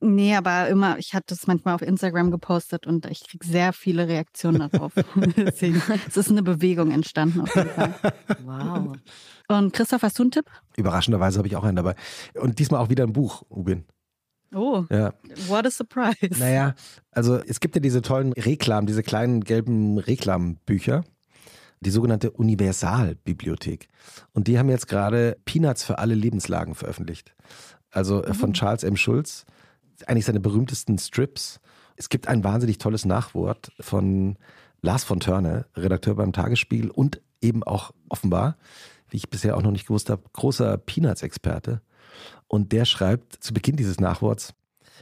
[0.00, 4.08] Nee, aber immer, ich hatte es manchmal auf Instagram gepostet und ich kriege sehr viele
[4.08, 4.92] Reaktionen darauf.
[5.36, 7.94] Deswegen, es ist eine Bewegung entstanden auf jeden Fall.
[8.44, 8.96] wow.
[9.48, 10.46] Und Christoph, hast du einen Tipp?
[10.76, 11.94] Überraschenderweise habe ich auch einen dabei.
[12.34, 13.84] Und diesmal auch wieder ein Buch, Ubin.
[14.54, 15.12] Oh, Ja.
[15.48, 16.38] what a surprise.
[16.38, 16.74] Naja,
[17.10, 21.04] also es gibt ja diese tollen Reklam, diese kleinen gelben Reklambücher,
[21.80, 23.88] die sogenannte Universalbibliothek.
[24.32, 27.34] Und die haben jetzt gerade Peanuts für alle Lebenslagen veröffentlicht.
[27.90, 28.96] Also äh, von Charles M.
[28.96, 29.46] Schulz,
[30.06, 31.60] eigentlich seine berühmtesten Strips.
[31.96, 34.36] Es gibt ein wahnsinnig tolles Nachwort von
[34.80, 38.56] Lars von Törne, Redakteur beim Tagesspiegel und eben auch offenbar,
[39.10, 41.80] wie ich bisher auch noch nicht gewusst habe, großer Peanuts-Experte.
[42.46, 44.54] Und der schreibt zu Beginn dieses Nachworts,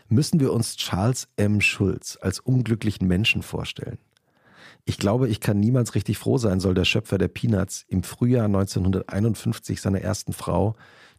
[0.08, 1.60] müssen wir uns Charles M.
[1.60, 3.98] Schulz als unglücklichen Menschen vorstellen.
[4.84, 8.44] Ich glaube, ich kann niemals richtig froh sein, soll der Schöpfer der Peanuts im Frühjahr
[8.44, 10.76] 1951 seiner ersten Frau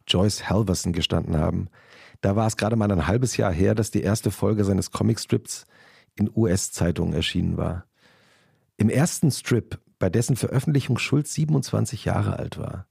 [0.08, 1.68] Joyce Halverson gestanden haben.
[2.20, 5.66] Da war es gerade mal ein halbes Jahr her, dass die erste Folge seines Comicstrips
[6.16, 7.84] in US-Zeitungen erschienen war.
[8.76, 12.86] Im ersten Strip, bei dessen Veröffentlichung Schulz 27 Jahre alt war,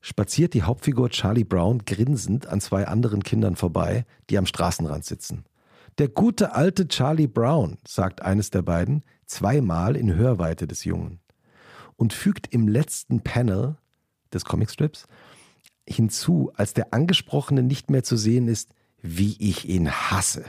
[0.00, 5.44] spaziert die Hauptfigur Charlie Brown grinsend an zwei anderen Kindern vorbei, die am Straßenrand sitzen.
[5.98, 11.20] Der gute alte Charlie Brown, sagt eines der beiden, zweimal in Hörweite des Jungen.
[11.96, 13.76] Und fügt im letzten Panel
[14.32, 15.08] des Comicstrips
[15.88, 18.70] hinzu, als der Angesprochene nicht mehr zu sehen ist,
[19.02, 20.44] wie ich ihn hasse.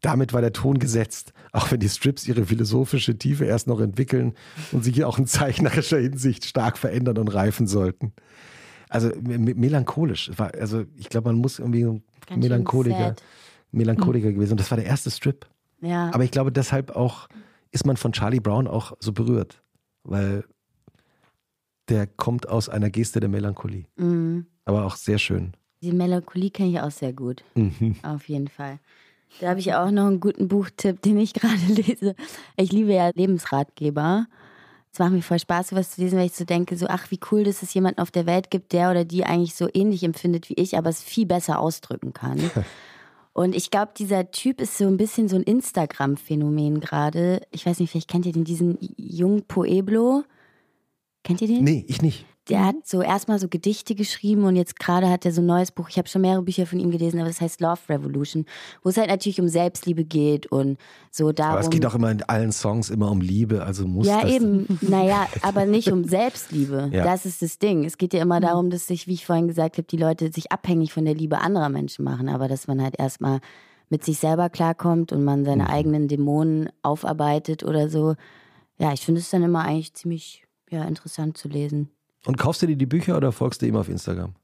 [0.00, 4.34] Damit war der Ton gesetzt, auch wenn die Strips ihre philosophische Tiefe erst noch entwickeln
[4.70, 8.12] und sich auch in zeichnerischer Hinsicht stark verändern und reifen sollten.
[8.88, 10.30] Also me- me- melancholisch.
[10.38, 13.16] Also ich glaube, man muss irgendwie ein Ganz Melancholiker.
[13.72, 14.52] Melancholiker gewesen.
[14.52, 15.46] Und das war der erste Strip.
[15.80, 16.10] Ja.
[16.14, 17.28] Aber ich glaube, deshalb auch
[17.72, 19.62] ist man von Charlie Brown auch so berührt,
[20.04, 20.44] weil
[21.88, 23.86] der kommt aus einer Geste der Melancholie.
[23.96, 24.46] Mhm.
[24.64, 25.52] Aber auch sehr schön.
[25.82, 27.42] Die Melancholie kenne ich auch sehr gut.
[27.54, 27.96] Mhm.
[28.02, 28.78] Auf jeden Fall.
[29.40, 32.14] Da habe ich auch noch einen guten Buchtipp, den ich gerade lese.
[32.56, 34.26] Ich liebe ja Lebensratgeber.
[34.92, 37.20] Es macht mir voll Spaß, sowas zu lesen, weil ich so denke, so, ach, wie
[37.30, 40.48] cool, dass es jemanden auf der Welt gibt, der oder die eigentlich so ähnlich empfindet
[40.48, 42.38] wie ich, aber es viel besser ausdrücken kann.
[43.34, 47.42] Und ich glaube, dieser Typ ist so ein bisschen so ein Instagram-Phänomen gerade.
[47.52, 50.24] Ich weiß nicht, vielleicht kennt ihr den, diesen Jung Pueblo.
[51.24, 51.64] Kennt ihr den?
[51.64, 52.24] Nee, ich nicht.
[52.48, 55.70] Der hat so erstmal so Gedichte geschrieben und jetzt gerade hat er so ein neues
[55.70, 55.90] Buch.
[55.90, 58.46] Ich habe schon mehrere Bücher von ihm gelesen, aber das heißt Love Revolution,
[58.82, 60.78] wo es halt natürlich um Selbstliebe geht und
[61.10, 61.52] so darum.
[61.52, 64.30] Aber es geht auch immer in allen Songs immer um Liebe, also muss ja, das
[64.30, 64.66] eben.
[64.80, 66.88] Naja, aber nicht um Selbstliebe.
[66.90, 67.04] Ja.
[67.04, 67.84] Das ist das Ding.
[67.84, 70.50] Es geht ja immer darum, dass sich, wie ich vorhin gesagt habe, die Leute sich
[70.50, 73.40] abhängig von der Liebe anderer Menschen machen, aber dass man halt erstmal
[73.90, 75.70] mit sich selber klarkommt und man seine Mhm.
[75.70, 78.14] eigenen Dämonen aufarbeitet oder so.
[78.78, 81.90] Ja, ich finde es dann immer eigentlich ziemlich ja, interessant zu lesen.
[82.26, 84.34] Und kaufst du dir die Bücher oder folgst du ihm auf Instagram?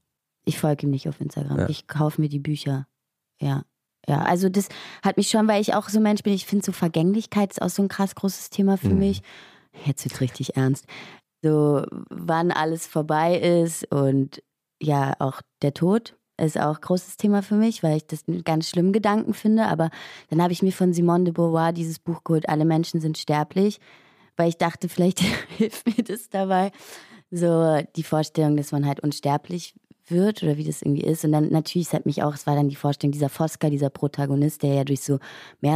[0.45, 1.59] Ich folge ihm nicht auf Instagram.
[1.61, 1.69] Ja.
[1.69, 2.87] Ich kaufe mir die Bücher.
[3.41, 3.65] Ja.
[4.07, 4.69] Ja, also das
[5.03, 7.63] hat mich schon, weil ich auch so ein Mensch bin, ich finde so Vergänglichkeit ist
[7.63, 8.99] auch so ein krass großes Thema für Mhm.
[8.99, 9.23] mich.
[9.87, 10.85] Jetzt wird richtig ernst.
[11.43, 14.43] So, wann alles vorbei ist und
[14.83, 18.45] ja, auch der Tod ist auch ein großes Thema für mich, weil ich das einen
[18.45, 19.67] ganz schlimmen Gedanken finde.
[19.67, 19.91] Aber
[20.29, 23.79] dann habe ich mir von Simone de Beauvoir dieses Buch geholt, Alle Menschen sind sterblich,
[24.37, 25.21] weil ich dachte, vielleicht
[25.57, 26.71] hilft mir das dabei.
[27.31, 29.75] So die Vorstellung, dass man halt unsterblich
[30.07, 31.25] wird oder wie das irgendwie ist.
[31.25, 33.89] Und dann natürlich, es hat mich auch, es war dann die Vorstellung, dieser Fosca, dieser
[33.89, 35.19] Protagonist, der ja durch so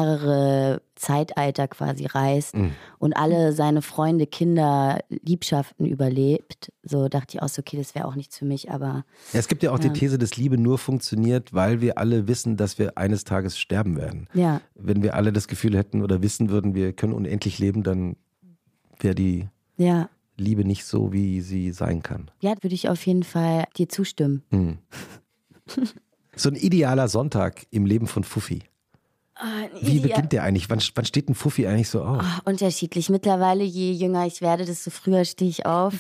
[0.02, 2.72] mehrere Zeitalter quasi reist Mhm.
[2.98, 6.70] und alle seine Freunde, Kinder, Liebschaften überlebt.
[6.82, 9.48] So dachte ich auch so, okay, das wäre auch nichts für mich, aber Ja, es
[9.48, 9.88] gibt ja auch Ja.
[9.88, 13.96] die These, dass Liebe nur funktioniert, weil wir alle wissen, dass wir eines Tages sterben
[13.96, 14.28] werden.
[14.34, 18.16] ja, Wenn wir alle das Gefühl hätten oder wissen würden, wir können unendlich leben, dann
[19.00, 20.08] wäre die ja.
[20.36, 22.30] Liebe nicht so, wie sie sein kann.
[22.40, 24.42] Ja, würde ich auf jeden Fall dir zustimmen.
[24.50, 24.78] Hm.
[26.36, 28.62] So ein idealer Sonntag im Leben von Fuffi.
[29.80, 30.68] Wie beginnt der eigentlich?
[30.68, 32.22] Wann, wann steht ein Fuffi eigentlich so auf?
[32.22, 33.08] Ah, unterschiedlich.
[33.08, 35.94] Mittlerweile, je jünger ich werde, desto früher stehe ich auf.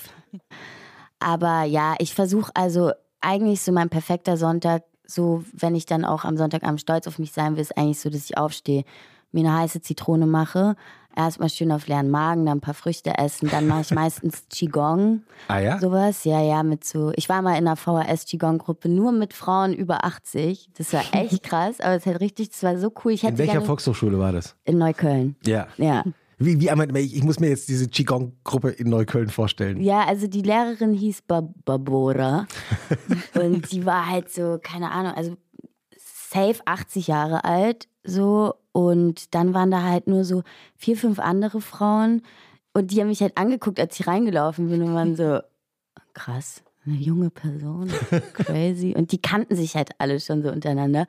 [1.20, 6.24] Aber ja, ich versuche also eigentlich so mein perfekter Sonntag, so wenn ich dann auch
[6.24, 8.84] am Sonntagabend stolz auf mich sein will, ist eigentlich so, dass ich aufstehe,
[9.32, 10.76] mir eine heiße Zitrone mache,
[11.18, 15.22] erstmal schön auf leeren Magen, dann ein paar Früchte essen, dann mache ich meistens Qigong,
[15.48, 15.78] Ah ja?
[15.78, 16.24] sowas.
[16.24, 20.70] Ja, ja, mit so, ich war mal in einer VHS-Qigong-Gruppe nur mit Frauen über 80.
[20.78, 23.12] Das war echt krass, aber es hat richtig, das war so cool.
[23.12, 24.54] Ich hätte In welcher gerne Volkshochschule war das?
[24.64, 25.36] in Neukölln.
[25.44, 25.66] Ja.
[25.76, 26.04] Ja.
[26.40, 29.80] Wie, wie ich muss mir jetzt diese Qigong-Gruppe in Neukölln vorstellen.
[29.80, 32.46] Ja, also die Lehrerin hieß Bab Babora
[33.34, 35.36] und die war halt so, keine Ahnung, also
[36.30, 40.42] safe 80 Jahre alt so und dann waren da halt nur so
[40.76, 42.22] vier, fünf andere Frauen
[42.72, 45.40] und die haben mich halt angeguckt, als ich reingelaufen bin und waren so,
[46.14, 47.90] krass, eine junge Person,
[48.34, 48.94] crazy.
[48.96, 51.06] Und die kannten sich halt alle schon so untereinander.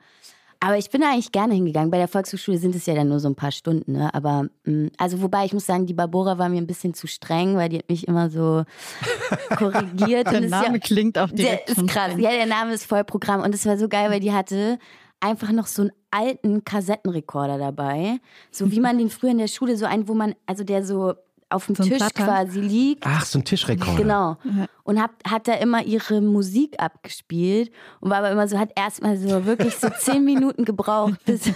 [0.62, 1.90] Aber ich bin da eigentlich gerne hingegangen.
[1.90, 3.92] Bei der Volkshochschule sind es ja dann nur so ein paar Stunden.
[3.92, 4.12] Ne?
[4.12, 7.56] Aber mm, also wobei ich muss sagen, die Barbora war mir ein bisschen zu streng,
[7.56, 8.64] weil die hat mich immer so
[9.56, 10.30] korrigiert.
[10.30, 12.12] der Name ja, klingt auch direkt der ist krass.
[12.18, 14.78] Ja, der Name ist Vollprogramm und es war so geil, weil die hatte
[15.20, 18.18] einfach noch so einen alten Kassettenrekorder dabei,
[18.50, 21.14] so wie man den früher in der Schule so einen, wo man also der so
[21.50, 22.24] auf dem So Tisch Platter?
[22.24, 23.04] quasi liegt.
[23.04, 23.96] Ach, so ein Tischrekorder.
[23.96, 24.36] Genau.
[24.84, 29.16] Und hat, hat da immer ihre Musik abgespielt und war aber immer so, hat erstmal
[29.16, 31.50] so wirklich so zehn Minuten gebraucht, bis,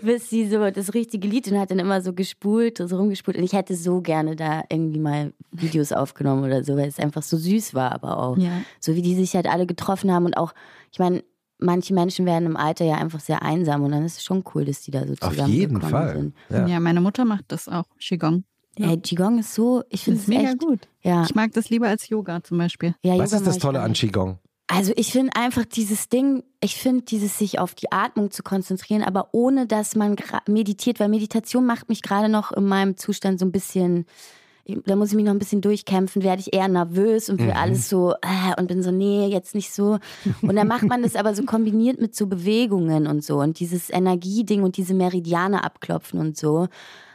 [0.00, 3.36] bis sie so das richtige Lied und hat dann immer so gespult, so rumgespult.
[3.36, 7.22] Und ich hätte so gerne da irgendwie mal Videos aufgenommen oder so, weil es einfach
[7.22, 8.38] so süß war, aber auch.
[8.38, 8.62] Ja.
[8.80, 10.54] So wie die sich halt alle getroffen haben und auch,
[10.92, 11.22] ich meine,
[11.58, 14.64] manche Menschen werden im Alter ja einfach sehr einsam und dann ist es schon cool,
[14.64, 16.12] dass die da so Auf zusammengekommen jeden Fall.
[16.16, 16.34] sind.
[16.50, 16.66] Ja.
[16.66, 16.80] Ja.
[16.80, 18.44] meine Mutter macht das auch, Qigong.
[18.78, 18.94] Ja.
[18.96, 20.80] Qigong ist so, ich finde Das es ist mega echt, gut.
[21.02, 21.24] Ja.
[21.24, 22.94] Ich mag das lieber als Yoga zum Beispiel.
[23.02, 23.94] ja Was Yoga ist das Tolle an.
[23.94, 24.38] Qigong?
[24.68, 29.02] Also ich finde einfach dieses Ding, ich finde dieses sich auf die Atmung zu konzentrieren,
[29.04, 30.16] aber ohne dass man
[30.48, 34.06] meditiert, weil Meditation macht mich gerade noch in meinem Zustand so ein bisschen,
[34.84, 37.88] da muss ich mich noch ein bisschen durchkämpfen, werde ich eher nervös und will alles
[37.88, 39.98] so äh, und bin so, nee, jetzt nicht so.
[40.42, 43.90] Und dann macht man das aber so kombiniert mit so Bewegungen und so und dieses
[43.90, 46.68] Energieding und diese Meridiane abklopfen und so.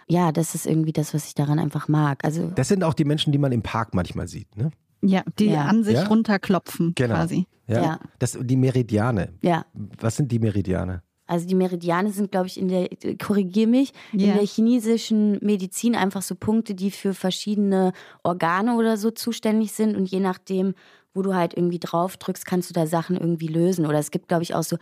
[0.08, 2.24] Ja, das ist irgendwie das, was ich daran einfach mag.
[2.26, 4.72] Also Das sind auch die Menschen, die man im Park manchmal sieht, ne?
[5.02, 5.66] Ja, die Ja.
[5.66, 6.08] an sich Ja?
[6.08, 7.16] runterklopfen Genau.
[7.16, 7.47] quasi.
[7.68, 7.82] Ja.
[7.84, 7.99] Ja.
[8.20, 9.30] Das, die Meridiane.
[9.41, 9.66] ja,
[9.99, 11.02] Was sind die Meridiane?
[11.32, 14.32] Also die Meridiane sind, glaube ich, in der, korrigier mich, Ja.
[14.32, 19.95] in der chinesischen Medizin einfach so Punkte, die für verschiedene Organe oder so zuständig sind
[19.95, 20.73] und je nachdem,
[21.13, 23.86] wo du halt irgendwie drauf drückst, kannst du da Sachen irgendwie lösen.
[23.86, 24.79] Oder es gibt, glaube ich, auch so, äh,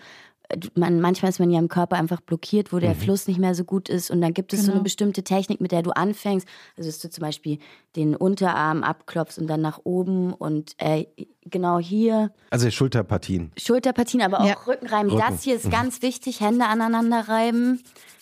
[0.75, 3.63] man, manchmal ist man ja im Körper einfach blockiert, wo der Fluss nicht mehr so
[3.63, 4.75] gut ist und dann gibt es so Genau.
[4.77, 6.47] eine bestimmte Technik, mit der du anfängst.
[6.77, 7.59] Also dass du zum Beispiel
[7.95, 11.05] den Unterarm abklopfst und dann nach oben und äh,
[11.45, 12.31] genau hier.
[12.49, 13.51] Also Schulterpartien.
[13.57, 14.55] Schulterpartien, aber auch Ja.
[14.67, 15.11] Rückenreiben.
[15.11, 15.23] Rücken.
[15.27, 17.81] Das hier ist ganz wichtig, Hände aneinander reiben.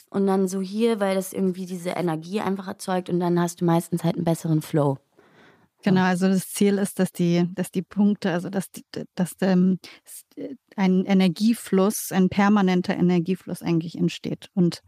[0.09, 3.65] Und dann so hier, weil das irgendwie diese Energie einfach erzeugt und dann hast du
[3.65, 4.97] meistens halt einen besseren Flow.
[5.89, 8.83] Genau, also das Ziel ist, dass die, dass die Punkte, also dass, die,
[9.15, 9.79] dass ähm,
[10.75, 14.49] ein Energiefluss, ein permanenter Energiefluss eigentlich entsteht.
[14.53, 14.83] Und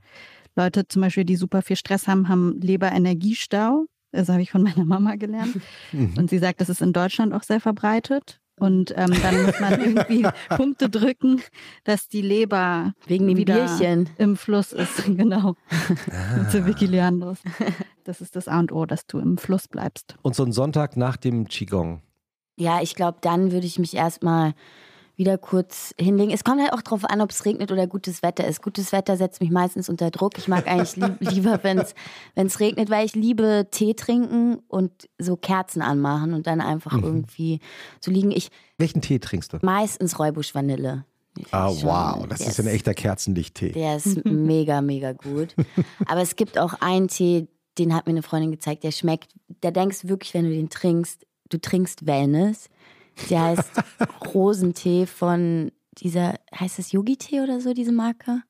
[0.55, 3.85] Leute zum Beispiel, die super viel Stress haben, haben Leberenergiestau.
[4.11, 5.59] Das habe ich von meiner Mama gelernt.
[5.91, 8.39] Und sie sagt, das ist in Deutschland auch sehr verbreitet.
[8.59, 11.41] Und ähm, dann muss man irgendwie Punkte drücken,
[11.85, 14.09] dass die Leber Wegen dem wieder Bierchen.
[14.17, 15.05] im Fluss ist.
[15.19, 15.55] Genau.
[16.51, 17.39] Zu Vicky Leandros.
[18.09, 20.15] Das ist das A und O, dass du im Fluss bleibst.
[20.23, 22.01] Und so ein Sonntag nach dem Qigong.
[22.57, 24.55] Ja, ich glaube, dann würde ich mich erstmal
[25.15, 26.31] wieder kurz hinlegen.
[26.33, 28.63] Es kommt halt auch drauf an, ob es regnet oder gutes Wetter ist.
[28.63, 30.39] Gutes Wetter setzt mich meistens unter Druck.
[30.39, 31.77] Ich mag eigentlich lieb, lieber, wenn
[32.33, 37.59] es regnet, weil ich liebe Tee trinken und so Kerzen anmachen und dann einfach irgendwie
[37.99, 38.31] so liegen.
[38.31, 38.49] Ich
[38.79, 39.59] Welchen Tee trinkst du?
[39.61, 41.05] meistens Räubusch Vanille.
[41.51, 43.73] Ah, Schon, wow, das ist ein echter Kerzenlichttee.
[43.73, 45.53] Der ist mega, mega gut.
[46.07, 47.47] Aber es gibt auch einen Tee,
[47.79, 51.25] den hat mir eine Freundin gezeigt, der schmeckt, da denkst wirklich, wenn du den trinkst,
[51.49, 52.69] du trinkst Wellness.
[53.29, 53.69] Der heißt
[54.33, 58.41] Rosentee von dieser, heißt das Yogi-Tee oder so, diese Marke?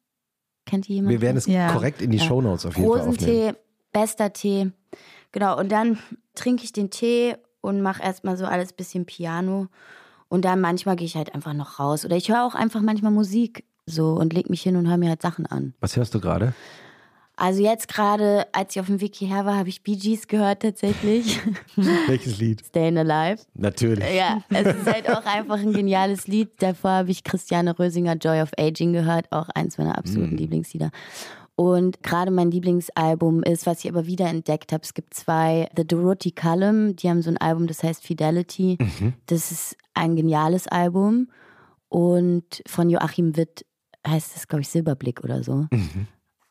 [0.65, 1.11] Kennt die jemand?
[1.11, 1.71] Wir werden es Ja.
[1.73, 2.23] korrekt in die Ja.
[2.25, 3.15] Shownotes auf jeden Fall aufnehmen.
[3.17, 3.53] Rosentee,
[3.91, 4.71] bester Tee.
[5.31, 5.97] Genau, und dann
[6.35, 9.67] trinke ich den Tee und mache erstmal so alles bisschen Piano.
[10.27, 12.05] Und dann manchmal gehe ich halt einfach noch raus.
[12.05, 15.09] Oder ich höre auch einfach manchmal Musik so und leg mich hin und höre mir
[15.09, 15.73] halt Sachen an.
[15.79, 16.53] Was hörst du gerade?
[17.39, 20.61] Also jetzt gerade, als ich auf dem Weg hierher war, habe ich Bee Gees gehört
[20.61, 21.39] tatsächlich.
[22.07, 22.65] Welches Lied?
[22.65, 23.43] Stayin' Alive.
[23.53, 24.13] Natürlich.
[24.13, 26.49] Ja, es ist halt auch einfach ein geniales Lied.
[26.59, 30.91] Davor habe ich Christiane Rösinger Joy of Aging gehört, auch eins meiner absoluten Lieblingslieder.
[31.55, 35.87] Und gerade mein Lieblingsalbum ist, was ich aber wieder entdeckt habe, es gibt zwei, The
[35.87, 38.77] Dorothy Cullum, die haben so ein Album, das heißt Fidelity.
[39.27, 41.29] Das ist ein geniales Album.
[41.87, 43.65] Und von Joachim Witt
[44.05, 45.67] heißt es, glaube ich, Silberblick oder so.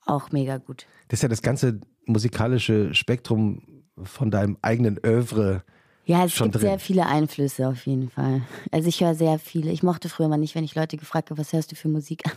[0.09, 0.87] Auch mega gut.
[1.09, 5.63] Das ist ja das ganze musikalische Spektrum von deinem eigenen Oeuvre.
[6.07, 6.63] Ja, es gibt drin.
[6.63, 8.41] sehr viele Einflüsse auf jeden Fall.
[8.73, 9.71] Also ich höre sehr viele.
[9.71, 12.23] Ich mochte früher mal nicht, wenn ich Leute gefragt habe, was hörst du für Musik?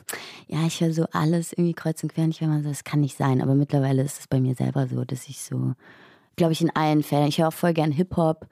[0.48, 2.26] Ja, ich höre so alles irgendwie kreuz und quer.
[2.26, 3.42] Und ich war immer so, das kann nicht sein.
[3.42, 5.76] Aber mittlerweile ist es bei mir selber so, dass ich so,
[6.36, 8.48] glaube ich, in allen Fällen, ich höre auch voll gern Hip-Hop,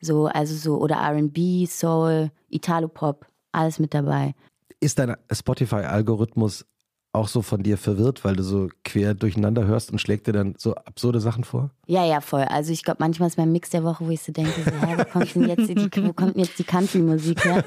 [0.00, 4.34] so, also so, oder R&B, Soul, Italo-Pop, alles mit dabei.
[4.80, 6.64] Ist dein Spotify-Algorithmus
[7.12, 10.54] auch so von dir verwirrt, weil du so quer durcheinander hörst und schlägt dir dann
[10.56, 11.70] so absurde Sachen vor?
[11.86, 12.42] Ja, ja, voll.
[12.44, 14.94] Also ich glaube, manchmal ist mein Mix der Woche, wo ich so denke, so, hä,
[14.96, 17.62] wo, kommt denn jetzt die, wo kommt denn jetzt die Country-Musik her?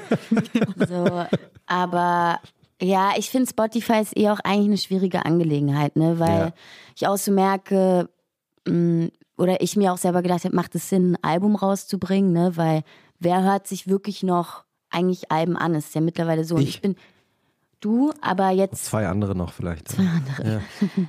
[0.88, 1.24] So,
[1.66, 2.40] aber
[2.82, 6.18] ja, ich finde Spotify ist eh auch eigentlich eine schwierige Angelegenheit, ne?
[6.18, 6.52] Weil Ja.
[6.96, 8.08] ich auch so merke,
[8.66, 12.56] mh, oder ich mir auch selber gedacht habe, macht es Sinn, ein Album rauszubringen, ne?
[12.56, 12.82] Weil
[13.20, 15.74] wer hört sich wirklich noch eigentlich Alben an?
[15.74, 16.56] Ist ja mittlerweile so.
[16.56, 16.68] Und Ich.
[16.70, 16.96] ich bin
[17.80, 19.88] du, aber jetzt Zwei andere noch vielleicht.
[19.88, 20.54] Zwei andere.
[20.54, 20.60] Ja.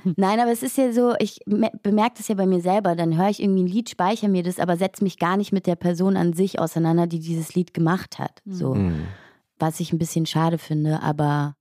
[0.16, 2.94] Nein, aber es ist ja so, ich me- bemerke das ja bei mir selber.
[2.96, 5.66] Dann höre ich irgendwie ein Lied, speichere mir das, aber setze mich gar nicht mit
[5.66, 8.42] der Person an sich auseinander, die dieses Lied gemacht hat.
[8.46, 9.04] So, Mhm.
[9.58, 11.56] was ich ein bisschen schade finde, aber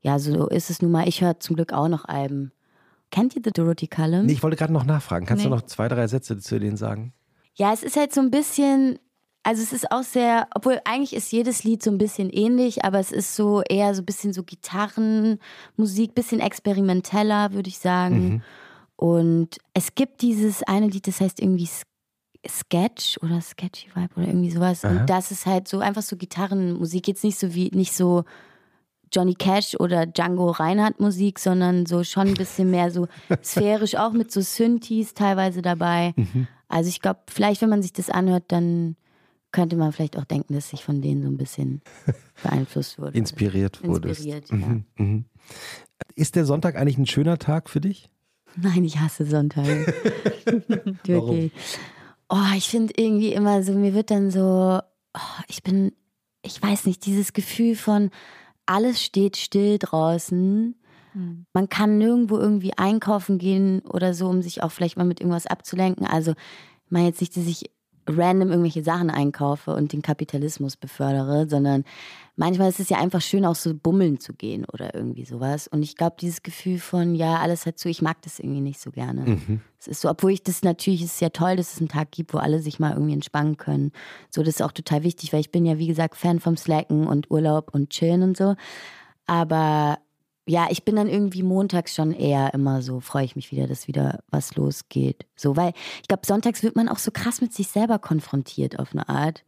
[0.00, 1.08] ja, so ist es nun mal.
[1.08, 2.52] Ich höre zum Glück auch noch Alben.
[3.10, 4.26] Kennt ihr The Dorothy Cullum?
[4.26, 5.26] Nee, ich wollte gerade noch nachfragen.
[5.26, 5.54] Kannst du Nee.
[5.54, 7.12] noch zwei, drei Sätze zu denen sagen?
[7.54, 8.98] Ja, es ist halt so ein bisschen,
[9.46, 12.98] also es ist auch sehr, obwohl eigentlich ist jedes Lied so ein bisschen ähnlich, aber
[12.98, 18.42] es ist so eher so ein bisschen so Gitarrenmusik, bisschen experimenteller, würde ich sagen.
[18.96, 21.68] Und es gibt dieses eine Lied, das heißt irgendwie
[22.48, 24.84] Sketch oder Sketchy Vibe oder irgendwie sowas.
[24.84, 24.90] Aha.
[24.90, 28.24] Und das ist halt so einfach so Gitarrenmusik, jetzt nicht so wie, nicht so
[29.12, 33.06] Johnny Cash oder Django Reinhardt Musik, sondern so schon ein bisschen mehr so
[33.44, 36.14] sphärisch, auch mit so Synthes teilweise dabei.
[36.66, 38.96] Also ich glaube, vielleicht, wenn man sich das anhört, dann
[39.56, 41.80] könnte man vielleicht auch denken, dass ich von denen so ein bisschen
[42.42, 43.16] beeinflusst wurde.
[43.16, 44.20] Inspiriert wurdest.
[44.26, 44.56] Inspiriert, ja.
[44.56, 44.84] Mhm.
[44.98, 45.24] Mhm.
[46.14, 48.10] Ist der Sonntag eigentlich ein schöner Tag für dich?
[48.54, 49.86] Nein, ich hasse Sonntage.
[51.04, 51.52] Wirklich.
[52.28, 54.78] Oh, ich finde irgendwie immer so, mir wird dann so,
[55.14, 55.92] oh, ich bin,
[56.42, 58.10] ich weiß nicht, dieses Gefühl von,
[58.66, 60.76] alles steht still draußen.
[61.54, 65.46] Man kann nirgendwo irgendwie einkaufen gehen oder so, um sich auch vielleicht mal mit irgendwas
[65.46, 66.06] abzulenken.
[66.06, 67.70] Also, ich meine jetzt nicht, dass ich
[68.06, 71.84] random irgendwelche Sachen einkaufe und den Kapitalismus befördere, sondern
[72.36, 75.68] manchmal ist es ja einfach schön, auch so bummeln zu gehen oder irgendwie sowas.
[75.68, 78.80] Und ich glaube, dieses Gefühl von, ja, alles hat zu, ich mag das irgendwie nicht
[78.80, 79.38] so gerne.
[79.78, 82.10] Es ist so, obwohl ich das natürlich, es ist ja toll, dass es einen Tag
[82.10, 83.92] gibt, wo alle sich mal irgendwie entspannen können.
[84.30, 87.06] So, das ist auch total wichtig, weil ich bin ja, wie gesagt, Fan vom Slacken
[87.06, 88.56] und Urlaub und Chillen und so.
[89.26, 89.98] Aber
[90.48, 93.88] ja, ich bin dann irgendwie montags schon eher immer so, freue ich mich wieder, dass
[93.88, 95.26] wieder was losgeht.
[95.34, 95.72] So, weil
[96.02, 99.44] ich glaube, sonntags wird man auch so krass mit sich selber konfrontiert auf eine Art.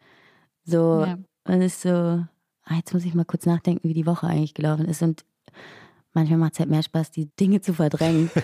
[0.65, 1.19] So, Ja.
[1.47, 4.87] man ist so, ah, jetzt muss ich mal kurz nachdenken, wie die Woche eigentlich gelaufen
[4.87, 5.03] ist.
[5.03, 5.25] Und
[6.19, 8.31] manchmal macht es halt mehr Spaß, die Dinge zu verdrängen.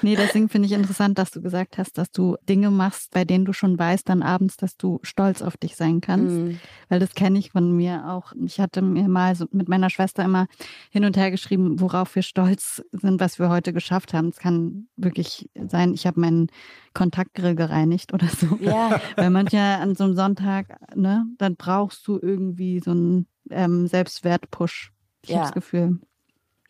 [0.00, 3.44] Nee, deswegen finde ich interessant, dass du gesagt hast, dass du Dinge machst, bei denen
[3.44, 6.34] du schon weißt, dann abends, dass du stolz auf dich sein kannst.
[6.34, 6.58] Mhm.
[6.88, 8.32] Weil das kenne ich von mir auch.
[8.42, 10.46] Ich hatte mir mal so mit meiner Schwester immer
[10.90, 14.28] hin und her geschrieben, worauf wir stolz sind, was wir heute geschafft haben.
[14.28, 16.46] Es kann wirklich sein, ich habe meinen
[16.94, 18.56] Kontaktgrill gereinigt oder so.
[18.62, 18.98] Ja.
[19.16, 24.92] Weil manchmal an so einem Sonntag, ne, dann brauchst du irgendwie so einen ähm, Selbstwert-Push.
[25.22, 25.36] Ich Ja.
[25.36, 26.00] habe das Gefühl.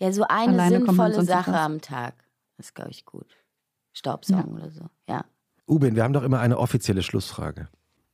[0.01, 2.15] Ja, so eine Alleine sinnvolle Sache am Tag.
[2.57, 3.37] Das ist, glaube ich, gut.
[3.93, 4.85] Staubsaugen oder so.
[5.09, 5.25] Ja.
[5.67, 7.69] Ubin, wir haben doch immer eine offizielle Schlussfrage.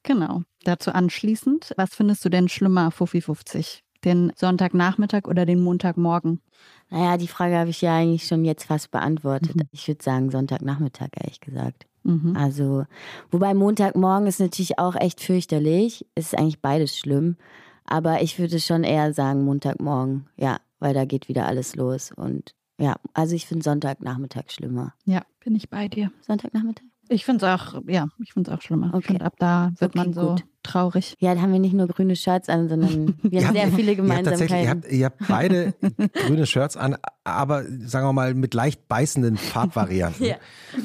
[0.05, 0.43] Genau.
[0.65, 3.85] Dazu anschließend, was findest du denn schlimmer, Fuffi 50?
[4.05, 6.41] Den Sonntagnachmittag oder den Montagmorgen?
[6.91, 9.55] Naja, die Frage habe ich ja eigentlich schon jetzt fast beantwortet.
[9.71, 11.87] Ich würde sagen Sonntagnachmittag, ehrlich gesagt.
[12.03, 12.37] Mhm.
[12.37, 12.85] Also,
[13.31, 16.05] wobei Montagmorgen ist natürlich auch echt fürchterlich.
[16.17, 17.37] Es ist eigentlich beides schlimm.
[17.85, 20.27] Aber ich würde schon eher sagen Montagmorgen.
[20.37, 22.11] Ja, weil da geht wieder alles los.
[22.13, 24.95] Und ja, also ich finde Sonntagnachmittag schlimmer.
[25.05, 26.11] Ja, bin ich bei dir.
[26.27, 26.85] Sonntagnachmittag?
[27.09, 28.91] Ich finde es auch, ja, ich finde es auch schlimmer.
[28.95, 29.09] Okay.
[29.09, 30.45] finde, ab da wird Okay, man so gut.
[30.63, 31.15] traurig.
[31.19, 33.99] Ja, da haben wir nicht nur grüne Shirts an, sondern wir haben sehr viele Ihr
[34.09, 34.69] habt, tatsächlich, ihr, Gemeinsamkeiten.
[34.69, 35.75] habt, ihr habt beide
[36.27, 40.25] grüne Shirts an, aber sagen wir mal mit leicht beißenden Farbvarianten.
[40.27, 40.37] Ja.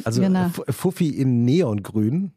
[0.04, 0.50] Also Genau.
[0.70, 2.34] Fuffi in Neongrün.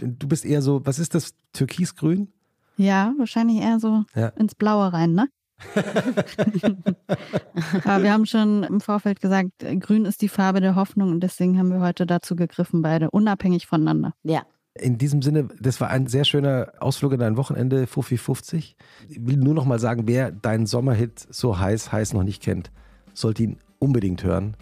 [0.00, 1.34] Du bist eher so, was ist das?
[1.52, 2.32] Türkisgrün?
[2.78, 4.28] Ja, wahrscheinlich eher so Ja.
[4.28, 5.28] ins Blaue rein, ne?
[7.84, 11.20] Aber wir haben schon im Vorfeld gesagt, äh, grün ist die Farbe der Hoffnung und
[11.20, 14.14] deswegen haben wir heute dazu gegriffen, beide unabhängig voneinander.
[14.22, 14.42] Ja.
[14.74, 18.74] In diesem Sinne, das war ein sehr schöner Ausflug in dein Wochenende, Fuffi 50.
[19.08, 22.70] Ich will nur noch mal sagen, wer deinen Sommerhit so heiß, heiß noch nicht kennt,
[23.12, 24.56] sollte ihn unbedingt hören.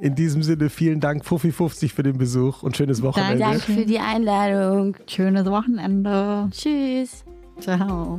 [0.00, 3.38] In diesem Sinne, vielen Dank, Fuffi 50 für den Besuch und schönes Wochenende.
[3.38, 4.96] Danke für die Einladung.
[5.06, 6.48] Schönes Wochenende.
[6.50, 7.24] Tschüss.
[7.60, 8.18] Ciao.